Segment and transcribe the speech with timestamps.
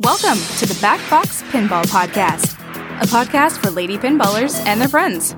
[0.00, 2.52] Welcome to the Back Box Pinball Podcast,
[3.00, 5.34] a podcast for lady pinballers and their friends.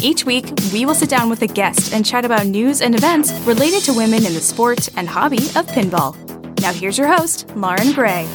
[0.00, 3.32] Each week, we will sit down with a guest and chat about news and events
[3.40, 6.14] related to women in the sport and hobby of pinball.
[6.60, 8.28] Now, here's your host, Lauren Gray.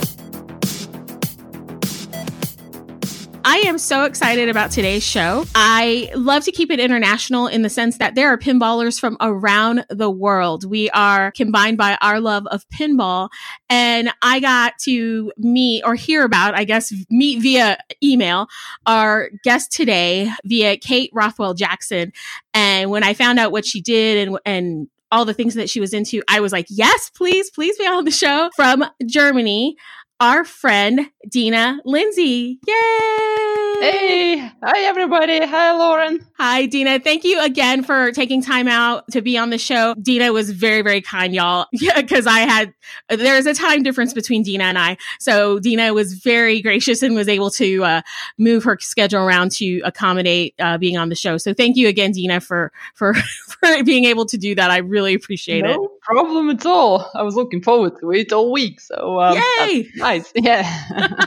[3.48, 5.46] I am so excited about today's show.
[5.54, 9.86] I love to keep it international in the sense that there are pinballers from around
[9.92, 10.68] the world.
[10.68, 13.30] We are combined by our love of pinball.
[13.70, 18.48] And I got to meet or hear about, I guess, meet via email
[18.88, 22.14] our guest today via Kate Rothwell Jackson.
[22.56, 25.80] And when I found out what she did and, and all the things that she
[25.80, 29.78] was into, I was like, yes, please, please be on the show from Germany
[30.20, 32.60] our friend Dina Lindsay.
[32.68, 33.56] Yay!
[33.82, 35.46] Hey, hi everybody.
[35.46, 36.26] Hi Lauren.
[36.38, 37.00] Hi Dina.
[37.00, 39.94] Thank you again for taking time out to be on the show.
[40.02, 41.68] Dina was very, very kind, y'all.
[41.86, 42.74] Yeah, because I had
[43.10, 44.98] there's a time difference between Dina and I.
[45.20, 48.02] So Dina was very gracious and was able to uh,
[48.38, 51.38] move her schedule around to accommodate uh, being on the show.
[51.38, 53.14] So thank you again, Dina, for for
[53.48, 54.72] for being able to do that.
[54.72, 55.90] I really appreciate no it.
[56.06, 57.10] Problem at all.
[57.16, 58.80] I was looking forward to it all week.
[58.80, 59.88] So um, yay!
[59.96, 60.32] nice.
[60.46, 60.70] Yeah.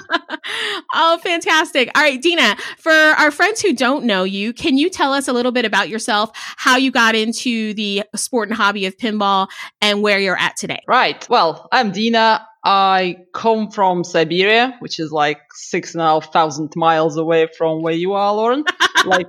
[0.95, 1.91] oh, fantastic.
[1.97, 5.33] All right, Dina, for our friends who don't know you, can you tell us a
[5.33, 9.49] little bit about yourself, how you got into the sport and hobby of pinball,
[9.81, 10.81] and where you're at today?
[10.87, 11.29] Right.
[11.29, 12.47] Well, I'm Dina.
[12.71, 17.81] I come from Siberia, which is like six and a half thousand miles away from
[17.81, 18.63] where you are, Lauren.
[19.07, 19.27] like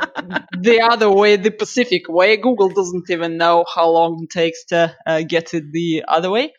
[0.59, 2.35] the other way, the Pacific way.
[2.35, 6.51] Google doesn't even know how long it takes to uh, get it the other way.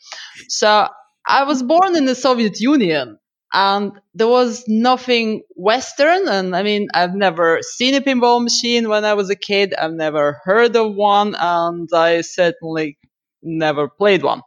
[0.48, 0.88] So
[1.28, 3.18] I was born in the Soviet Union
[3.52, 6.28] and there was nothing Western.
[6.28, 9.74] And I mean, I've never seen a pinball machine when I was a kid.
[9.74, 12.96] I've never heard of one and I certainly
[13.42, 14.40] never played one.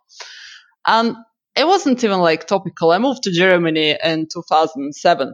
[0.87, 1.15] And
[1.55, 2.91] it wasn't even like topical.
[2.91, 5.33] I moved to Germany in 2007.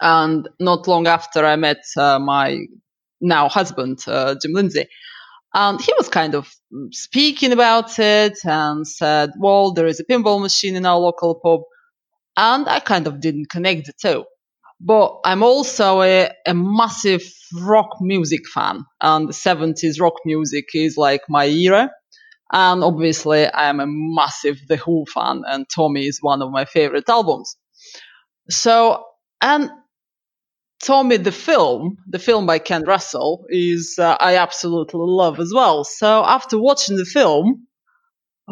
[0.00, 2.60] And not long after I met uh, my
[3.20, 4.86] now husband, uh, Jim Lindsay.
[5.54, 6.48] And he was kind of
[6.92, 11.62] speaking about it and said, well, there is a pinball machine in our local pub.
[12.36, 14.24] And I kind of didn't connect the two.
[14.80, 17.22] But I'm also a, a massive
[17.62, 18.84] rock music fan.
[19.00, 21.90] And the 70s rock music is like my era.
[22.50, 26.64] And obviously, I am a massive The Who fan, and Tommy is one of my
[26.64, 27.56] favorite albums.
[28.50, 29.04] So,
[29.40, 29.70] and
[30.82, 35.84] Tommy the film, the film by Ken Russell, is uh, I absolutely love as well.
[35.84, 37.66] So after watching the film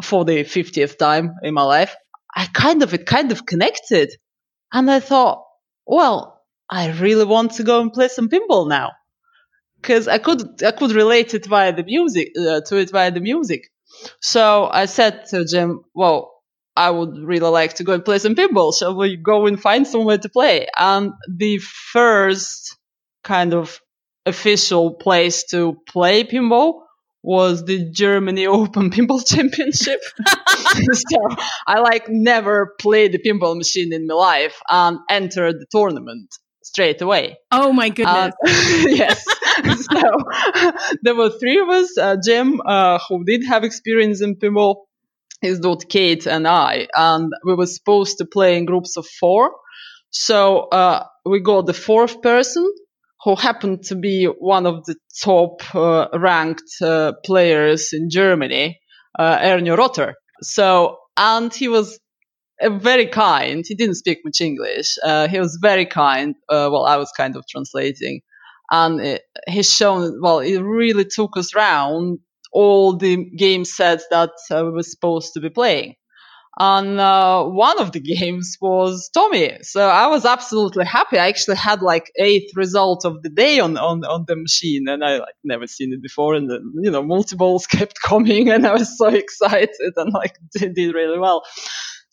[0.03, 1.95] for the 50th time in my life,
[2.35, 4.11] I kind of it kind of connected,
[4.73, 5.43] and I thought,
[5.85, 8.91] well, I really want to go and play some pinball now,
[9.81, 13.21] because I could I could relate it via the music uh, to it via the
[13.21, 13.63] music.
[14.21, 16.33] So I said to Jim, well,
[16.75, 18.77] I would really like to go and play some pinball.
[18.77, 20.67] Shall we go and find somewhere to play?
[20.77, 22.77] And the first
[23.23, 23.79] kind of
[24.25, 26.81] official place to play pinball
[27.23, 30.01] was the Germany Open Pinball Championship.
[30.93, 31.27] so
[31.65, 36.29] I like never played the pinball machine in my life and entered the tournament
[36.67, 37.37] straight away.
[37.51, 38.33] Oh my goodness.
[38.45, 38.49] Uh,
[38.87, 39.25] yes.
[39.91, 40.71] so
[41.03, 44.85] there were three of us, uh, Jim, uh, who did have experience in pinball,
[45.41, 49.51] his daughter Kate and I, and we were supposed to play in groups of four.
[50.09, 52.69] So uh, we got the fourth person
[53.23, 58.79] who happened to be one of the top uh, ranked uh, players in Germany,
[59.17, 60.15] uh, Ernie Rotter.
[60.41, 61.99] So, and he was
[62.61, 63.65] very kind.
[63.67, 64.95] He didn't speak much English.
[65.03, 66.35] Uh, he was very kind.
[66.49, 68.21] Uh, well, I was kind of translating.
[68.69, 72.19] And it, he's shown, well, he really took us around
[72.51, 75.95] all the game sets that uh, we were supposed to be playing.
[76.59, 79.59] And uh, one of the games was Tommy.
[79.61, 81.19] So I was absolutely happy.
[81.19, 85.03] I actually had like eighth result of the day on, on, on the machine and
[85.03, 86.33] I like never seen it before.
[86.33, 90.73] And the, you know, multiples kept coming and I was so excited and like did,
[90.73, 91.43] did really well.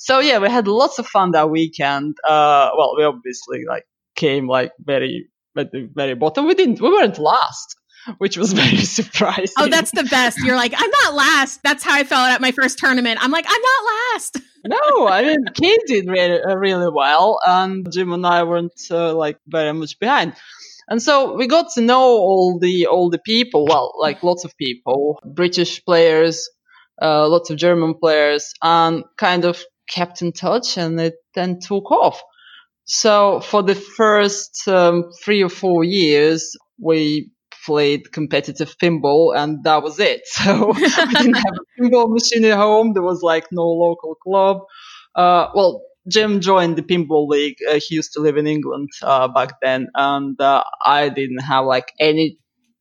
[0.05, 2.17] So yeah, we had lots of fun that weekend.
[2.29, 3.85] Uh, well, we obviously like
[4.15, 6.47] came like very, at the very bottom.
[6.47, 7.77] We didn't, we weren't last
[8.19, 9.55] which was very surprising.
[9.57, 10.37] Oh, that's the best.
[10.45, 11.61] You're like, I'm not last.
[11.65, 13.19] That's how I felt at my first tournament.
[13.23, 14.39] I'm like, I'm not last.
[14.67, 19.15] no, I mean, Kate did really, uh, really well, and Jim and I weren't uh,
[19.15, 20.35] like very much behind.
[20.87, 23.65] And so we got to know all the all the people.
[23.65, 26.51] Well, like lots of people, British players,
[27.01, 31.91] uh, lots of German players, and kind of kept in touch, and it then took
[31.91, 32.23] off.
[32.87, 37.31] So for the first um, three or four years, we
[37.65, 40.23] played competitive pinball and that was it.
[40.27, 42.93] So we didn't have a pinball machine at home.
[42.93, 44.59] There was like no local club.
[45.15, 47.57] Uh, well, Jim joined the pinball league.
[47.69, 51.65] Uh, he used to live in England uh, back then, and uh, I didn't have
[51.65, 52.39] like any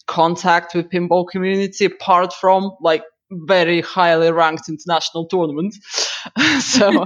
[0.07, 3.03] contact with pinball community apart from like
[3.45, 5.75] very highly ranked international tournament.
[6.59, 7.05] so,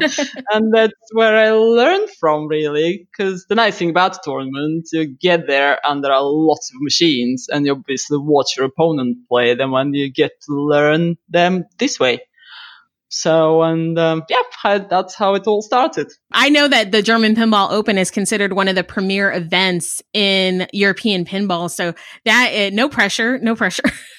[0.52, 5.48] and that's where I learned from really, because the nice thing about tournament, you get
[5.48, 9.74] there and there are lots of machines and you obviously watch your opponent play them
[9.74, 12.22] and you get to learn them this way.
[13.10, 16.12] So, and um, yeah, that's how it all started.
[16.34, 20.68] I know that the German Pinball Open is considered one of the premier events in
[20.74, 21.72] European pinball.
[21.72, 21.94] So
[22.26, 23.84] that uh, no pressure, no pressure.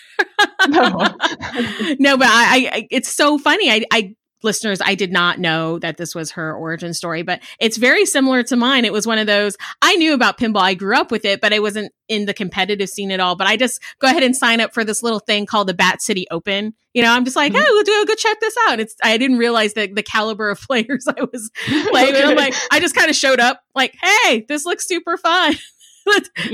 [0.69, 0.89] no,
[1.99, 3.71] no, but I, I, it's so funny.
[3.71, 7.77] I, I listeners, I did not know that this was her origin story, but it's
[7.77, 8.85] very similar to mine.
[8.85, 10.61] It was one of those I knew about pinball.
[10.61, 13.37] I grew up with it, but I wasn't in the competitive scene at all.
[13.37, 16.03] But I just go ahead and sign up for this little thing called the Bat
[16.03, 16.75] City Open.
[16.95, 17.63] You know, I'm just like, mm-hmm.
[17.63, 18.81] we'll do go check this out.
[18.81, 22.15] It's I didn't realize that the caliber of players I was playing.
[22.15, 22.25] okay.
[22.25, 25.55] I'm like, I just kind of showed up, like, hey, this looks super fun.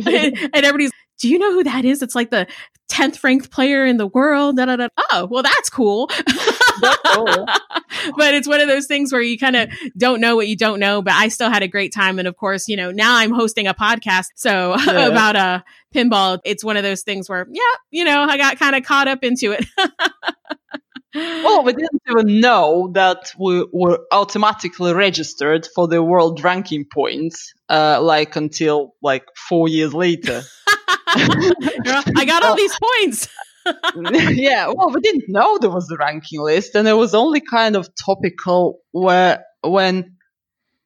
[0.06, 2.02] and everybody's do you know who that is?
[2.02, 2.46] It's like the
[2.90, 4.56] 10th ranked player in the world.
[4.56, 4.88] Da, da, da.
[5.12, 6.08] Oh, well, that's cool.
[6.80, 7.46] That's cool.
[8.16, 10.80] but it's one of those things where you kind of don't know what you don't
[10.80, 11.02] know.
[11.02, 12.18] But I still had a great time.
[12.18, 14.26] And of course, you know, now I'm hosting a podcast.
[14.36, 15.06] So yeah.
[15.06, 15.62] about uh,
[15.94, 19.08] pinball, it's one of those things where, yeah, you know, I got kind of caught
[19.08, 19.66] up into it.
[21.14, 27.54] well, we didn't even know that we were automatically registered for the world ranking points,
[27.68, 30.42] uh, like until like four years later.
[31.06, 33.28] I got all these points.
[34.32, 37.76] yeah, well, we didn't know there was a ranking list, and it was only kind
[37.76, 40.16] of topical where when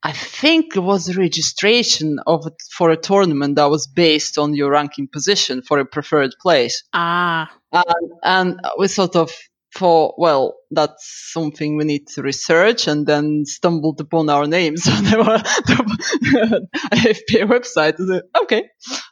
[0.02, 4.70] I think it was a registration of for a tournament that was based on your
[4.70, 6.84] ranking position for a preferred place.
[6.92, 9.32] Ah, and, and we sort of
[9.72, 14.86] for well that's something we need to research and then stumbled upon our names.
[14.88, 18.68] On the IFPA website said, okay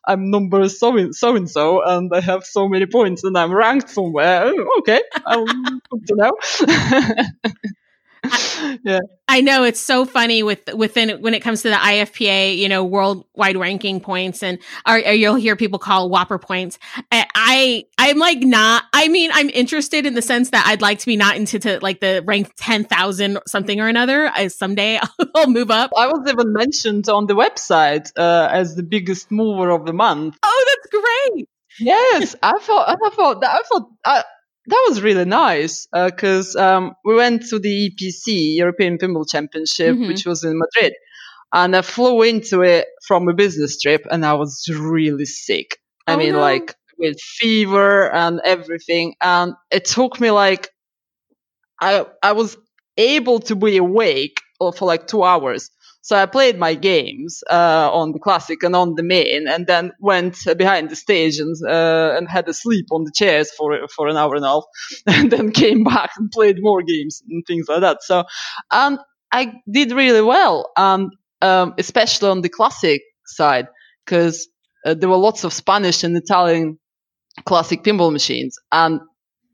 [0.06, 3.52] I'm number so and so and so and I have so many points and I'm
[3.52, 4.44] ranked somewhere.
[4.46, 6.32] Oh, okay I'll to know
[8.84, 9.00] yeah.
[9.28, 12.84] I know it's so funny with within when it comes to the IFPA, you know,
[12.84, 16.78] worldwide ranking points, and or, or you'll hear people call WPPR points.
[17.12, 18.84] I I'm like not.
[18.92, 21.80] I mean, I'm interested in the sense that I'd like to be not into to
[21.80, 24.28] like the rank ten thousand something or another.
[24.32, 25.00] I, someday
[25.34, 25.90] I'll move up.
[25.96, 30.38] I was even mentioned on the website uh, as the biggest mover of the month.
[30.42, 31.48] Oh, that's great.
[31.78, 33.90] Yes, I thought I thought that I thought.
[34.04, 34.24] I,
[34.66, 39.94] that was really nice because uh, um, we went to the EPC European Pinball Championship,
[39.94, 40.08] mm-hmm.
[40.08, 40.94] which was in Madrid,
[41.52, 45.78] and I flew into it from a business trip, and I was really sick.
[46.06, 46.40] I oh, mean, no.
[46.40, 50.70] like with fever and everything, and it took me like
[51.80, 52.56] I I was
[52.96, 55.70] able to be awake for like two hours
[56.06, 59.90] so I played my games uh, on the classic and on the main, and then
[59.98, 64.06] went behind the stage and, uh, and had a sleep on the chairs for for
[64.06, 64.64] an hour and a half,
[65.08, 68.04] and then came back and played more games and things like that.
[68.04, 68.22] So,
[68.70, 69.00] and
[69.32, 71.10] I did really well, and
[71.42, 73.66] um, especially on the classic side,
[74.04, 74.46] because
[74.84, 76.78] uh, there were lots of Spanish and Italian
[77.46, 79.00] classic pinball machines, and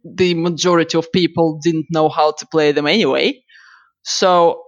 [0.05, 3.43] the majority of people didn't know how to play them anyway.
[4.05, 4.62] So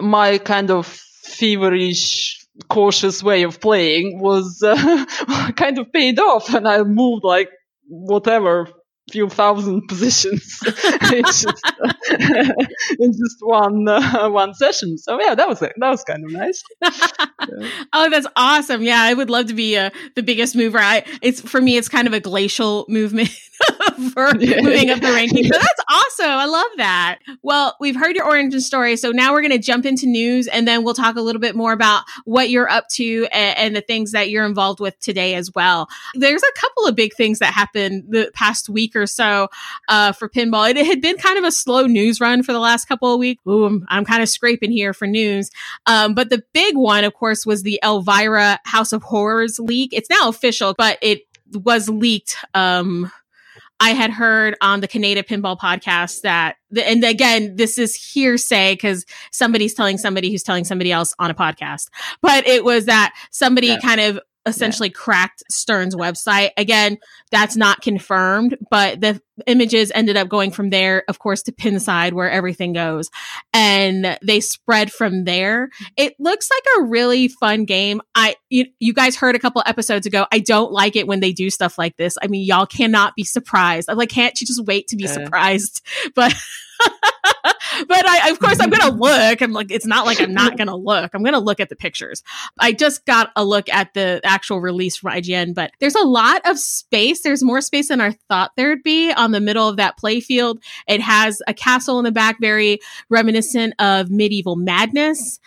[0.00, 2.38] my kind of feverish
[2.68, 5.04] cautious way of playing was uh,
[5.56, 7.50] kind of paid off and I moved like
[7.88, 8.68] whatever
[9.10, 10.60] few thousand positions
[11.12, 12.52] in, just, uh,
[12.98, 14.98] in just one uh, one session.
[14.98, 16.62] So yeah, that was that was kind of nice.
[16.82, 17.68] Yeah.
[17.92, 18.82] oh, that's awesome!
[18.82, 20.78] Yeah, I would love to be uh, the biggest mover.
[20.78, 23.30] I it's for me, it's kind of a glacial movement.
[24.12, 24.60] for yeah.
[24.60, 25.48] moving up the rankings.
[25.48, 26.26] So that's awesome.
[26.26, 27.18] I love that.
[27.42, 28.96] Well, we've heard your origin story.
[28.96, 31.56] So now we're going to jump into news and then we'll talk a little bit
[31.56, 35.34] more about what you're up to and, and, the things that you're involved with today
[35.34, 35.88] as well.
[36.14, 39.48] There's a couple of big things that happened the past week or so
[39.88, 40.70] uh, for pinball.
[40.70, 43.18] It, it, had been kind of a slow news run for the last couple of
[43.18, 43.42] weeks.
[43.46, 45.50] Ooh, I'm, I'm kind of scraping here for news.
[45.86, 49.92] Um, but the big one, of course, was the Elvira House of Horrors leak.
[49.92, 51.22] It's now official, but it
[51.52, 53.10] was leaked um
[53.78, 59.04] I had heard on the Canada Pinball podcast that, and again, this is hearsay because
[59.32, 61.88] somebody's telling somebody who's telling somebody else on a podcast,
[62.22, 63.80] but it was that somebody yeah.
[63.80, 64.94] kind of essentially yeah.
[64.94, 66.50] cracked Stern's website.
[66.56, 66.98] Again,
[67.30, 72.12] that's not confirmed, but the images ended up going from there, of course, to Pinside
[72.12, 73.10] where everything goes.
[73.52, 75.68] And they spread from there.
[75.96, 78.00] It looks like a really fun game.
[78.14, 80.26] I, you, you guys heard a couple episodes ago.
[80.32, 82.16] I don't like it when they do stuff like this.
[82.22, 83.90] I mean, y'all cannot be surprised.
[83.90, 85.82] I'm like, can't you just wait to be surprised?
[86.14, 86.34] But
[87.88, 89.40] but I, of course, I'm going to look.
[89.40, 91.10] I'm like, it's not like I'm not going to look.
[91.14, 92.22] I'm going to look at the pictures.
[92.58, 96.42] I just got a look at the actual release from IGN, but there's a lot
[96.44, 97.22] of space.
[97.22, 100.62] There's more space than I thought there'd be on the middle of that playfield.
[100.86, 105.38] It has a castle in the back, very reminiscent of medieval madness.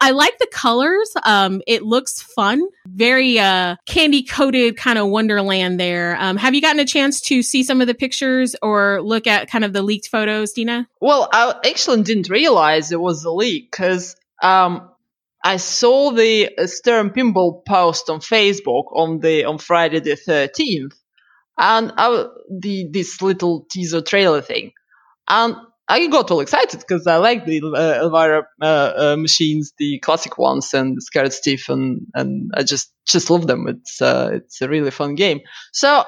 [0.00, 1.12] I like the colors.
[1.24, 6.16] Um, it looks fun, very uh, candy coated kind of wonderland there.
[6.18, 9.48] Um, have you gotten a chance to see some of the pictures or look at
[9.48, 10.88] kind of the leaked photos, Dina?
[11.00, 14.90] Well, I actually didn't realize it was a leak because um,
[15.42, 20.94] I saw the Stern Pinball post on Facebook on the on Friday the thirteenth,
[21.60, 24.72] and I, the this little teaser trailer thing,
[25.28, 25.56] and
[25.88, 30.38] I got all excited because I like the uh, Elvira uh, uh, machines, the classic
[30.38, 33.68] ones, and Scared Stiff, and and I just just love them.
[33.68, 35.40] It's uh, it's a really fun game.
[35.72, 36.04] So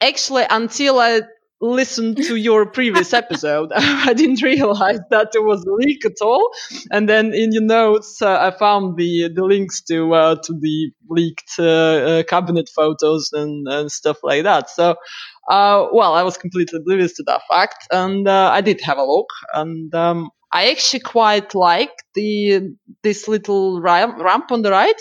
[0.00, 1.22] actually, until I
[1.60, 6.50] listened to your previous episode, I didn't realize that there was a leak at all.
[6.90, 10.90] And then in your notes, uh, I found the the links to uh, to the
[11.08, 14.70] leaked uh, uh cabinet photos and, and stuff like that.
[14.70, 14.96] So,
[15.48, 19.04] uh, well, I was completely oblivious to that fact, and uh, I did have a
[19.04, 25.00] look, and um, I actually quite like the this little ramp on the right.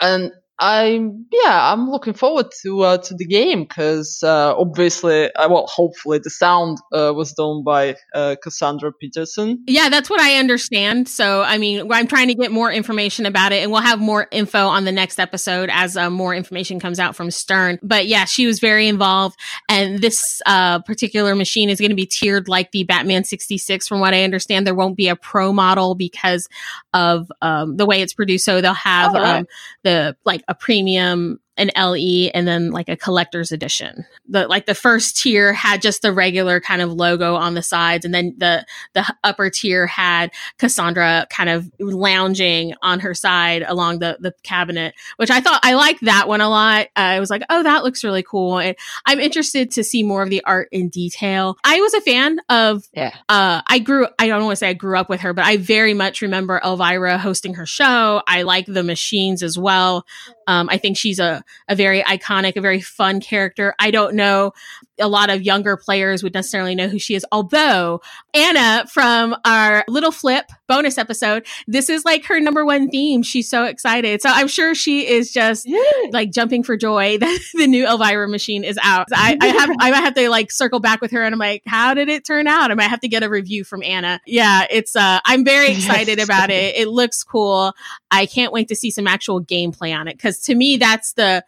[0.00, 0.32] And
[0.62, 5.66] I'm yeah, I'm looking forward to uh, to the game because uh, obviously, uh, well,
[5.66, 9.64] hopefully, the sound uh, was done by uh, Cassandra Peterson.
[9.66, 11.08] Yeah, that's what I understand.
[11.08, 14.28] So, I mean, I'm trying to get more information about it, and we'll have more
[14.30, 17.80] info on the next episode as uh, more information comes out from Stern.
[17.82, 19.36] But yeah, she was very involved,
[19.68, 23.88] and this particular machine is going to be tiered like the Batman 66.
[23.88, 26.48] From what I understand, there won't be a pro model because
[26.94, 28.44] of um, the way it's produced.
[28.44, 29.38] So they'll have right.
[29.38, 29.46] um,
[29.82, 34.06] the like premium an LE and then like a collector's edition.
[34.28, 38.04] The like the first tier had just the regular kind of logo on the sides
[38.04, 43.98] and then the the upper tier had Cassandra kind of lounging on her side along
[43.98, 46.88] the the cabinet, which I thought I liked that one a lot.
[46.96, 50.30] I was like, "Oh, that looks really cool." And I'm interested to see more of
[50.30, 51.56] the art in detail.
[51.64, 53.14] I was a fan of yeah.
[53.28, 55.58] uh I grew I don't want to say I grew up with her, but I
[55.58, 58.22] very much remember Elvira hosting her show.
[58.26, 60.06] I like the machines as well.
[60.46, 63.74] Um, I think she's a, a very iconic, a very fun character.
[63.78, 64.52] I don't know
[64.98, 67.24] a lot of younger players would necessarily know who she is.
[67.32, 68.00] Although
[68.34, 73.22] Anna from our little flip bonus episode, this is like her number one theme.
[73.22, 74.22] She's so excited.
[74.22, 75.68] So I'm sure she is just
[76.10, 79.08] like jumping for joy that the new Elvira machine is out.
[79.12, 81.62] I, I have, I might have to like circle back with her and I'm like,
[81.66, 82.70] how did it turn out?
[82.70, 84.20] I might have to get a review from Anna.
[84.26, 86.26] Yeah, it's, uh, I'm very excited yes.
[86.26, 86.76] about it.
[86.76, 87.72] It looks cool.
[88.10, 90.18] I can't wait to see some actual gameplay on it.
[90.18, 91.44] Cause to me, that's the,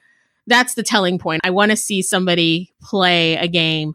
[0.46, 1.40] that's the telling point.
[1.44, 3.94] I want to see somebody play a game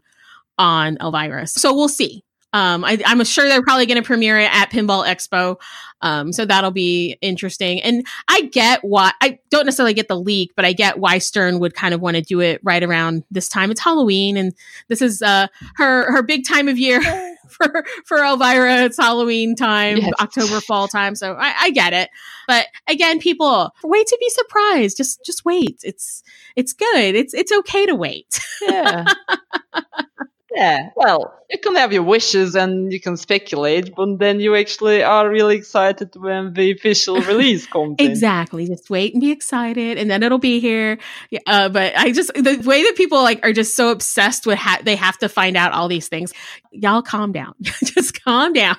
[0.58, 1.46] on Elvira.
[1.46, 2.24] So we'll see.
[2.52, 5.60] Um, I, am sure they're probably going to premiere it at Pinball Expo.
[6.02, 7.80] Um, so that'll be interesting.
[7.80, 11.60] And I get why, I don't necessarily get the leak, but I get why Stern
[11.60, 13.70] would kind of want to do it right around this time.
[13.70, 14.52] It's Halloween and
[14.88, 17.00] this is, uh, her, her big time of year
[17.56, 18.84] for, for Elvira.
[18.84, 20.12] It's Halloween time, yes.
[20.20, 21.14] October, fall time.
[21.14, 22.08] So I, I get it.
[22.46, 24.96] But again, people wait to be surprised.
[24.96, 25.80] Just, just wait.
[25.82, 26.22] It's,
[26.56, 27.14] it's good.
[27.14, 28.40] It's, it's okay to wait.
[28.62, 29.04] Yeah.
[30.54, 35.02] Yeah, well, you can have your wishes and you can speculate, but then you actually
[35.02, 37.96] are really excited when the official release comes.
[37.98, 38.64] exactly.
[38.64, 38.70] In.
[38.70, 40.98] Just wait and be excited, and then it'll be here.
[41.46, 44.80] Uh, but I just the way that people like are just so obsessed with ha-
[44.82, 46.32] they have to find out all these things.
[46.72, 47.54] Y'all, calm down.
[47.62, 48.76] just calm down.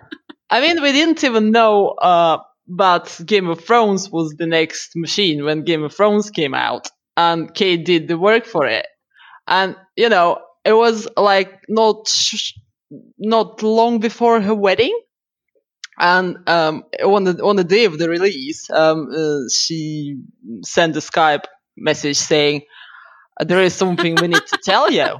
[0.50, 1.88] I mean, we didn't even know.
[1.88, 6.88] Uh, but Game of Thrones was the next machine when Game of Thrones came out,
[7.16, 8.86] and Kate did the work for it.
[9.46, 12.08] And you know, it was like not
[13.18, 14.98] not long before her wedding
[15.98, 20.16] and um, on the on the day of the release, um, uh, she
[20.62, 21.44] sent a Skype
[21.76, 22.62] message saying,
[23.40, 25.18] "There is something we need to tell you,"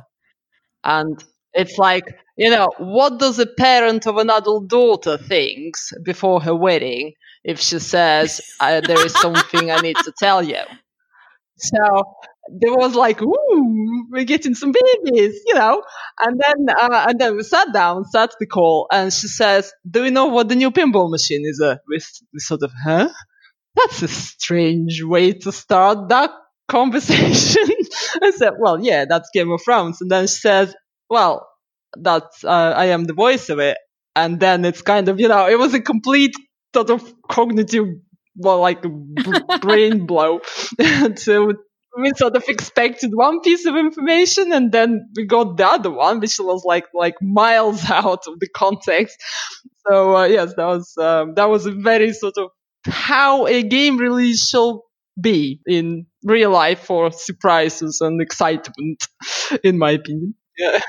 [0.85, 1.23] and
[1.55, 2.05] it's like
[2.37, 7.15] you know, what does a parent of an adult daughter thinks before her wedding
[7.45, 10.63] if she says, "There is something I need to tell you"?
[11.59, 12.05] So
[12.61, 15.83] there was like, ooh, we're getting some babies, you know.
[16.19, 20.05] And then, uh, and then we sat down, sat the call, and she says, "Do
[20.05, 21.77] you know what the new pinball machine is?" Uh,
[22.39, 23.09] sort of, huh?
[23.77, 26.31] That's a strange way to start that
[26.69, 27.65] conversation.
[28.23, 30.01] I said, well, yeah, that's Game of Thrones.
[30.01, 30.75] And then she says,
[31.09, 31.49] well,
[31.97, 33.79] that's, uh, I am the voice of it.
[34.15, 36.35] And then it's kind of, you know, it was a complete
[36.75, 37.87] sort of cognitive,
[38.37, 38.85] well, like
[39.61, 40.41] brain blow
[40.79, 41.55] to,
[42.01, 46.21] we sort of expected one piece of information and then we got the other one,
[46.21, 49.17] which was like like miles out of the context.
[49.87, 52.51] So uh, yes, that was um, that was a very sort of
[52.87, 54.85] how a game release shall
[55.21, 59.05] be in real life for surprises and excitement,
[59.65, 60.35] in my opinion.
[60.59, 60.81] Yeah.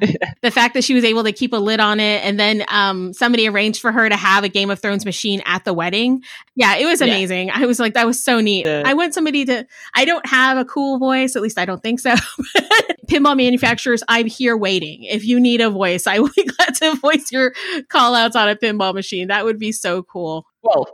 [0.42, 3.14] the fact that she was able to keep a lid on it and then um,
[3.14, 6.22] somebody arranged for her to have a Game of Thrones machine at the wedding.
[6.54, 7.48] Yeah, it was amazing.
[7.48, 7.54] Yeah.
[7.56, 8.66] I was like, that was so neat.
[8.66, 8.82] Yeah.
[8.84, 12.00] I want somebody to, I don't have a cool voice, at least I don't think
[12.00, 12.14] so.
[13.06, 15.04] Pinball manufacturers, I'm here waiting.
[15.04, 17.54] If you need a voice, I would be glad to voice your
[17.88, 19.28] call outs on a pinball machine.
[19.28, 20.44] That would be so cool.
[20.62, 20.88] Well,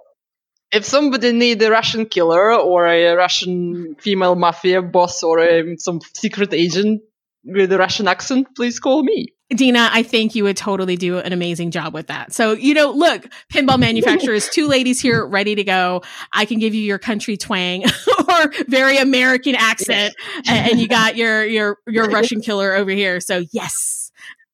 [0.70, 6.00] if somebody need a Russian killer or a Russian female mafia boss or a, some
[6.14, 7.02] secret agent,
[7.44, 9.28] with a Russian accent, please call me.
[9.50, 12.32] Dina, I think you would totally do an amazing job with that.
[12.32, 16.02] So, you know, look, pinball manufacturers, two ladies here ready to go.
[16.32, 17.84] I can give you your country twang
[18.28, 20.14] or very American accent
[20.48, 23.20] and, and you got your your your Russian killer over here.
[23.20, 24.10] So, yes.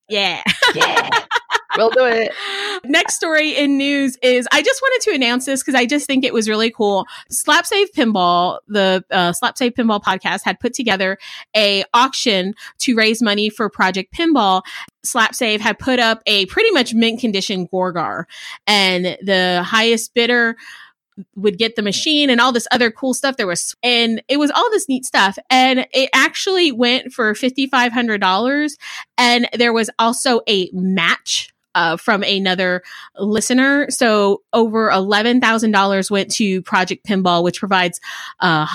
[0.09, 0.43] Yeah.
[0.75, 1.11] Yeah.
[1.77, 2.33] We'll do it.
[2.85, 6.25] Next story in news is I just wanted to announce this because I just think
[6.25, 7.07] it was really cool.
[7.31, 11.19] Slap Save Pinball, the uh, Slap Save Pinball podcast, had put together
[11.57, 14.63] a auction to raise money for Project Pinball.
[15.05, 18.25] Slap Save had put up a pretty much mint condition Gorgar,
[18.67, 20.57] and the highest bidder
[21.35, 23.37] would get the machine and all this other cool stuff.
[23.37, 25.39] There was, and it was all this neat stuff.
[25.51, 28.77] And it actually went for $5,500.
[29.17, 32.83] And there was also a match uh, from another
[33.17, 33.89] listener.
[33.89, 38.01] So over $11,000 went to Project Pinball, which provides
[38.41, 38.67] uh,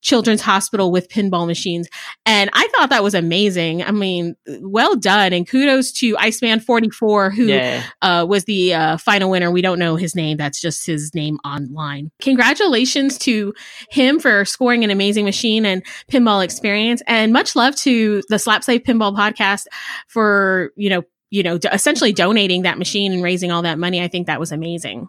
[0.00, 1.88] children's hospital with pinball machines.
[2.24, 3.82] And I thought that was amazing.
[3.82, 5.32] I mean, well done.
[5.32, 7.84] And kudos to Iceman 44, who yeah.
[8.00, 9.50] uh, was the uh, final winner.
[9.50, 10.36] We don't know his name.
[10.36, 12.10] That's just his name online.
[12.20, 13.54] Congratulations to
[13.90, 17.02] him for scoring an amazing machine and pinball experience.
[17.06, 19.66] And much love to the Slap Save Pinball podcast
[20.08, 24.02] for, you know, you know, essentially donating that machine and raising all that money.
[24.02, 25.08] I think that was amazing.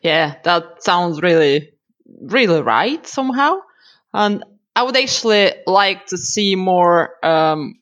[0.00, 1.74] Yeah, that sounds really,
[2.22, 3.60] really right somehow.
[4.14, 4.42] And
[4.74, 7.74] I would actually like to see more, um,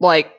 [0.00, 0.32] like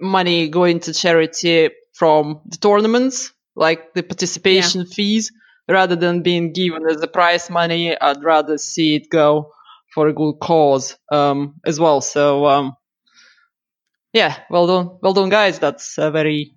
[0.00, 4.94] money going to charity from the tournaments, like the participation yeah.
[4.94, 5.30] fees,
[5.68, 7.94] rather than being given as a prize money.
[8.00, 9.52] I'd rather see it go
[9.92, 12.00] for a good cause, um, as well.
[12.00, 12.76] So, um,
[14.12, 15.58] yeah, well done, well done, guys.
[15.58, 16.54] That's a very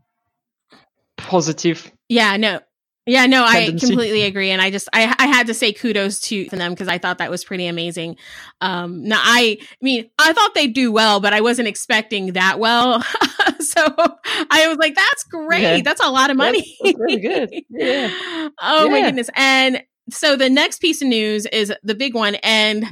[1.17, 1.91] positive.
[2.09, 2.59] Yeah, no,
[3.07, 3.85] yeah, no, tendency.
[3.85, 6.87] I completely agree, and I just I I had to say kudos to them because
[6.87, 8.17] I thought that was pretty amazing.
[8.61, 12.57] Um, now I, I mean I thought they'd do well, but I wasn't expecting that
[12.57, 13.01] well.
[13.59, 13.85] so
[14.49, 15.61] I was like, "That's great!
[15.61, 15.81] Yeah.
[15.83, 17.49] That's a lot of money." That's, that's really good.
[17.69, 18.09] Yeah.
[18.61, 18.91] oh yeah.
[18.91, 19.29] my goodness!
[19.35, 22.85] And so the next piece of news is the big one, and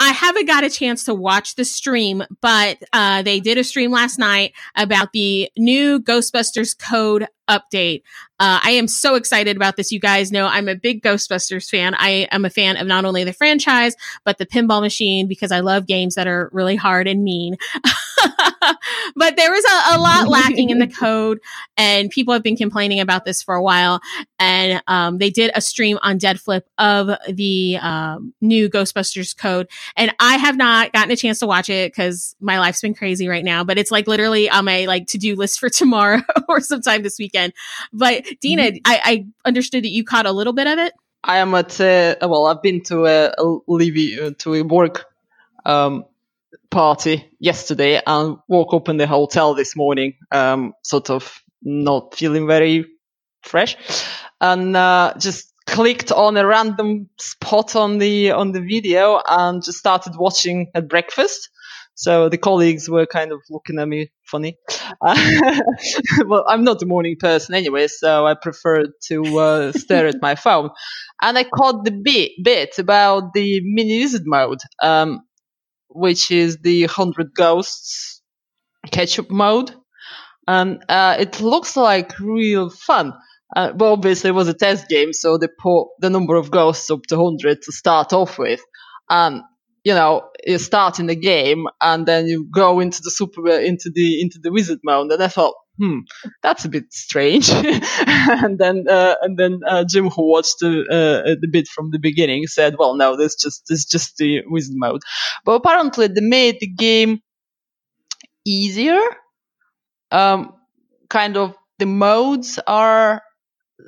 [0.00, 3.90] I haven't got a chance to watch the stream, but uh, they did a stream
[3.92, 8.02] last night about the new Ghostbusters code update.
[8.40, 9.92] Uh, I am so excited about this.
[9.92, 11.94] You guys know I'm a big Ghostbusters fan.
[11.96, 15.60] I am a fan of not only the franchise, but the pinball machine because I
[15.60, 17.56] love games that are really hard and mean.
[19.16, 21.40] but there was a, a, lot lacking in the code,
[21.76, 24.00] and people have been complaining about this for a while.
[24.38, 29.68] And um, they did a stream on Dead Flip of the um, new Ghostbusters code,
[29.96, 33.28] and I have not gotten a chance to watch it because my life's been crazy
[33.28, 33.64] right now.
[33.64, 37.18] But it's like literally on my like to do list for tomorrow or sometime this
[37.18, 37.52] weekend.
[37.92, 38.76] But Dina, mm-hmm.
[38.84, 40.94] I, I, understood that you caught a little bit of it.
[41.22, 45.06] I am at uh, well, I've been to a, a Livy uh, to a work
[45.64, 46.04] um,
[46.70, 52.46] party yesterday and woke up in the hotel this morning, um, sort of not feeling
[52.46, 52.86] very
[53.42, 53.76] fresh,
[54.40, 59.78] and uh, just clicked on a random spot on the on the video and just
[59.78, 61.48] started watching at breakfast.
[61.96, 64.58] So the colleagues were kind of looking at me funny.
[65.00, 65.16] Uh,
[66.26, 70.34] well, I'm not a morning person anyway, so I prefer to uh, stare at my
[70.34, 70.70] phone.
[71.22, 75.20] And I caught the bit, bit about the mini wizard mode, um,
[75.88, 78.22] which is the 100 ghosts
[78.90, 79.74] ketchup mode.
[80.46, 83.14] And uh, it looks like real fun.
[83.54, 86.90] Uh, but obviously it was a test game, so they put the number of ghosts
[86.90, 88.60] up to 100 to start off with.
[89.08, 89.42] And
[89.84, 93.90] you know, you start in the game and then you go into the super, into
[93.94, 95.12] the, into the wizard mode.
[95.12, 96.00] And I thought, hmm,
[96.42, 97.50] that's a bit strange.
[97.52, 101.98] and then, uh, and then uh, Jim, who watched the, uh, the bit from the
[101.98, 105.02] beginning, said, "Well, no, this just this just the wizard mode."
[105.44, 107.20] But apparently, they made the game
[108.44, 109.00] easier.
[110.10, 110.54] Um,
[111.08, 113.22] kind of the modes are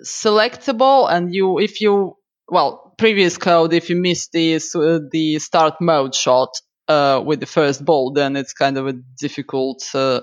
[0.04, 2.16] selectable, and you if you
[2.48, 6.50] well previous code if you miss the uh, the start mode shot
[6.88, 10.20] uh, with the first ball, then it's kind of a difficult uh,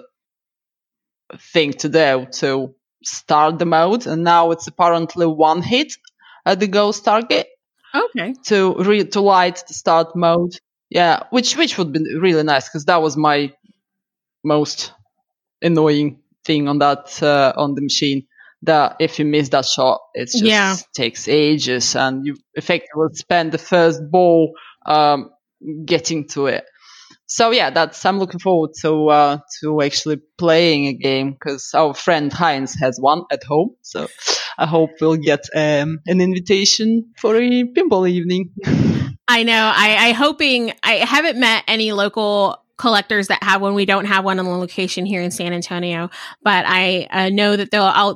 [1.54, 4.08] thing to do to start the mode.
[4.08, 5.94] And now it's apparently one hit
[6.46, 7.48] at the ghost target.
[7.96, 8.34] Okay.
[8.46, 10.56] To re- to light the start mode.
[10.90, 13.54] Yeah, which which would be really nice because that was my
[14.44, 14.94] most
[15.62, 18.28] annoying thing on that uh, on the machine.
[18.64, 20.76] That if you miss that shot, it just Yeah.
[20.96, 24.54] takes ages, and you effectively spend the first ball
[24.86, 25.32] um,
[25.86, 26.64] getting to it.
[27.34, 31.96] So yeah, that's I'm looking forward to uh, to actually playing a game because our
[31.96, 33.72] friend Heinz has one at home.
[33.82, 34.08] So
[34.60, 38.52] I hope we'll get um, an invitation for a pinball evening.
[39.28, 39.72] I know.
[39.76, 43.76] I, I hoping I haven't met any local collectors that have one.
[43.76, 46.10] We don't have one on the location here in San Antonio,
[46.42, 47.72] but I uh, know that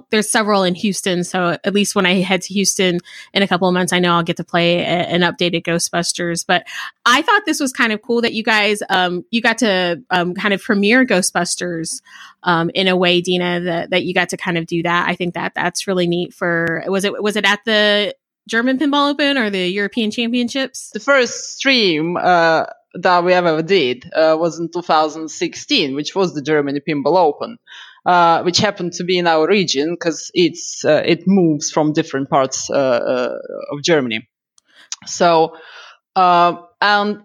[0.10, 3.00] there's several in Houston, so at least when I head to Houston
[3.34, 6.46] in a couple of months, I know I'll get to play a, an updated Ghostbusters.
[6.46, 6.68] But
[7.06, 10.34] I thought this was kind of cool that you guys um, you got to um,
[10.34, 12.02] kind of premiere Ghostbusters
[12.44, 15.08] um, in a way, Dina, that that you got to kind of do that.
[15.08, 16.34] I think that that's really neat.
[16.34, 18.14] For was it was it at the
[18.50, 20.90] German Pinball Open or the European Championships?
[20.90, 26.42] The first stream uh, that we ever did uh, was in 2016, which was the
[26.42, 27.58] Germany Pinball Open,
[28.06, 32.30] uh, which happened to be in our region because it's uh, it moves from different
[32.30, 33.38] parts uh, uh,
[33.72, 34.28] of Germany.
[35.06, 35.58] So,
[36.16, 37.24] um, and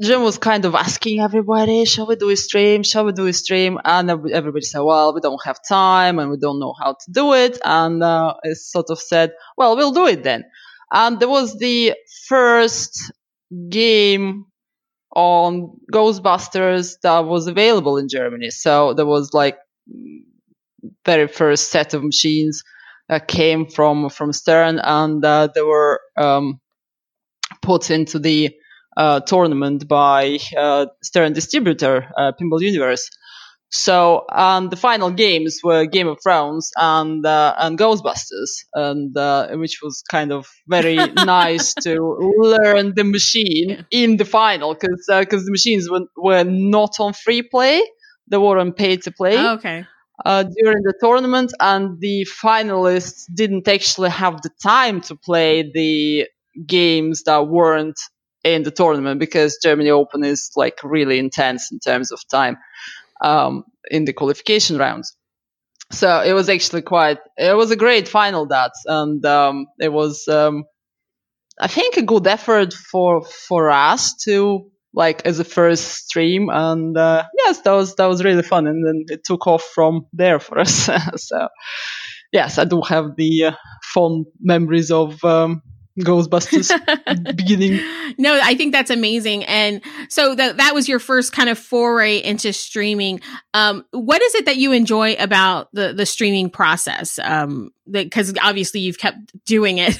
[0.00, 2.82] Jim was kind of asking everybody, "Shall we do a stream?
[2.82, 6.38] Shall we do a stream?" And everybody said, "Well, we don't have time and we
[6.38, 10.06] don't know how to do it." And uh, it sort of said, "Well, we'll do
[10.06, 10.44] it then."
[10.92, 11.94] And there was the
[12.26, 13.12] first
[13.68, 14.46] game
[15.14, 18.50] on Ghostbusters that was available in Germany.
[18.50, 19.58] So there was like
[21.04, 22.62] very first set of machines
[23.28, 26.60] came from from Stern, and uh, they were um,
[27.62, 28.50] put into the
[28.96, 33.10] uh, tournament by uh, Stern distributor uh, Pinball Universe.
[33.70, 39.48] So um, the final games were Game of Thrones and uh, and Ghostbusters, and uh,
[39.56, 41.94] which was kind of very nice to
[42.38, 43.82] learn the machine Yeah.
[43.90, 47.82] in the final because because the machines were were not on free play;
[48.28, 49.84] they were on pay to play Oh, okay.
[50.24, 56.26] uh, during the tournament, and the finalists didn't actually have the time to play the
[56.66, 57.98] games that weren't
[58.44, 62.56] in the tournament because Germany Open is like really intense in terms of time
[63.20, 65.16] um, in the qualification rounds.
[65.92, 67.18] So it was actually quite.
[67.36, 70.64] It was a great final that, and um, it was, um,
[71.60, 76.96] I think, a good effort for for us to like as a first stream, and
[76.96, 80.40] uh, yes, that was that was really fun, and then it took off from there
[80.40, 80.90] for us.
[81.16, 81.48] so
[82.32, 83.52] yes, I do have the uh,
[83.94, 85.62] fond memories of um,
[86.00, 86.70] Ghostbusters
[87.36, 87.80] beginning.
[88.18, 89.44] No, I think that's amazing.
[89.44, 93.20] And so that that was your first kind of foray into streaming.
[93.54, 97.18] Um, what is it that you enjoy about the the streaming process?
[97.18, 99.98] Um, because obviously you've kept doing it.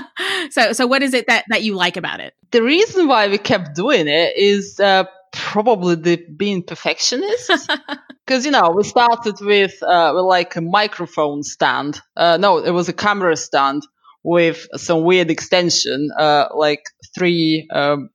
[0.50, 2.34] so so what is it that that you like about it?
[2.50, 7.68] The reason why we kept doing it is uh, probably the being perfectionists.
[8.26, 12.00] Because you know we started with uh, with like a microphone stand.
[12.16, 13.86] Uh, no, it was a camera stand
[14.24, 16.82] with some weird extension, uh, like
[17.14, 18.08] three um,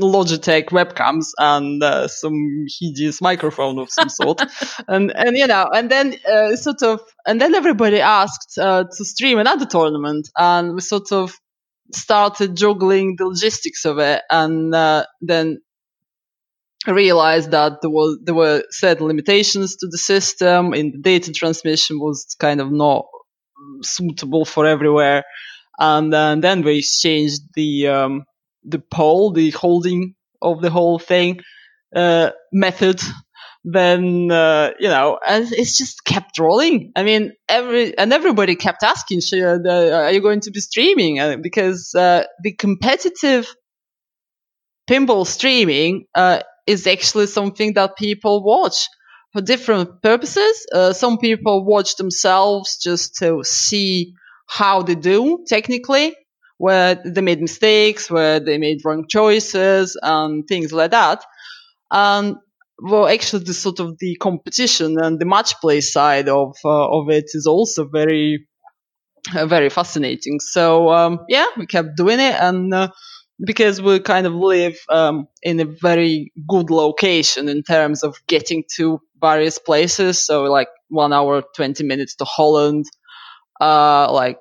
[0.00, 4.40] Logitech webcams and uh, some hideous microphone of some sort.
[4.88, 9.04] and and you know, and then uh, sort of, and then everybody asked uh, to
[9.04, 11.34] stream another tournament, and we sort of
[11.92, 15.60] started juggling the logistics of it, and uh, then
[16.86, 21.98] realized that there was there were certain limitations to the system in the data transmission
[21.98, 23.06] was kind of not
[23.82, 25.24] suitable for everywhere.
[25.78, 28.24] And, uh, then we changed the um,
[28.64, 31.40] the pole the holding of the whole thing
[31.94, 33.00] uh, method.
[33.64, 36.92] Then uh, you know and it's just kept rolling.
[36.96, 39.58] I mean every and everybody kept asking "Sh- uh,
[39.92, 41.42] are you going to be streaming?
[41.42, 43.48] Because uh, the competitive
[44.88, 48.88] pinball streaming uh, is actually something that people watch
[49.36, 50.66] for different purposes.
[50.72, 54.14] Uh, some people watch themselves just to see
[54.46, 56.16] how they do technically,
[56.56, 61.22] where they made mistakes, where they made wrong choices, and things like that.
[61.90, 62.36] And
[62.82, 67.10] well, actually, the sort of the competition and the match play side of uh, of
[67.10, 68.46] it is also very
[69.34, 70.40] uh, very fascinating.
[70.40, 72.88] So um, yeah, we kept doing it, and uh,
[73.44, 78.64] because we kind of live um, in a very good location in terms of getting
[78.76, 80.24] to various places.
[80.24, 82.86] So like one hour, twenty minutes to Holland,
[83.60, 84.38] uh, like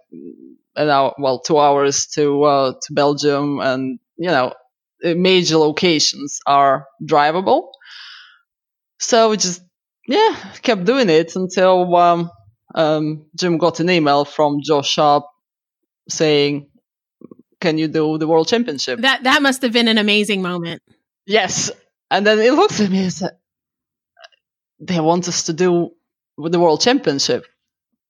[0.75, 4.53] an hour, well, two hours to uh, to Belgium, and you know,
[5.01, 7.69] major locations are drivable.
[8.99, 9.61] So we just
[10.07, 12.31] yeah kept doing it until um,
[12.73, 15.25] um, Jim got an email from Josh Sharpe
[16.09, 16.69] saying,
[17.65, 20.81] "Can you do the World Championship?" That that must have been an amazing moment.
[21.25, 21.71] Yes,
[22.11, 23.33] and then he looked at me and said,
[24.79, 25.71] "They want us to do
[26.37, 27.41] the World Championship."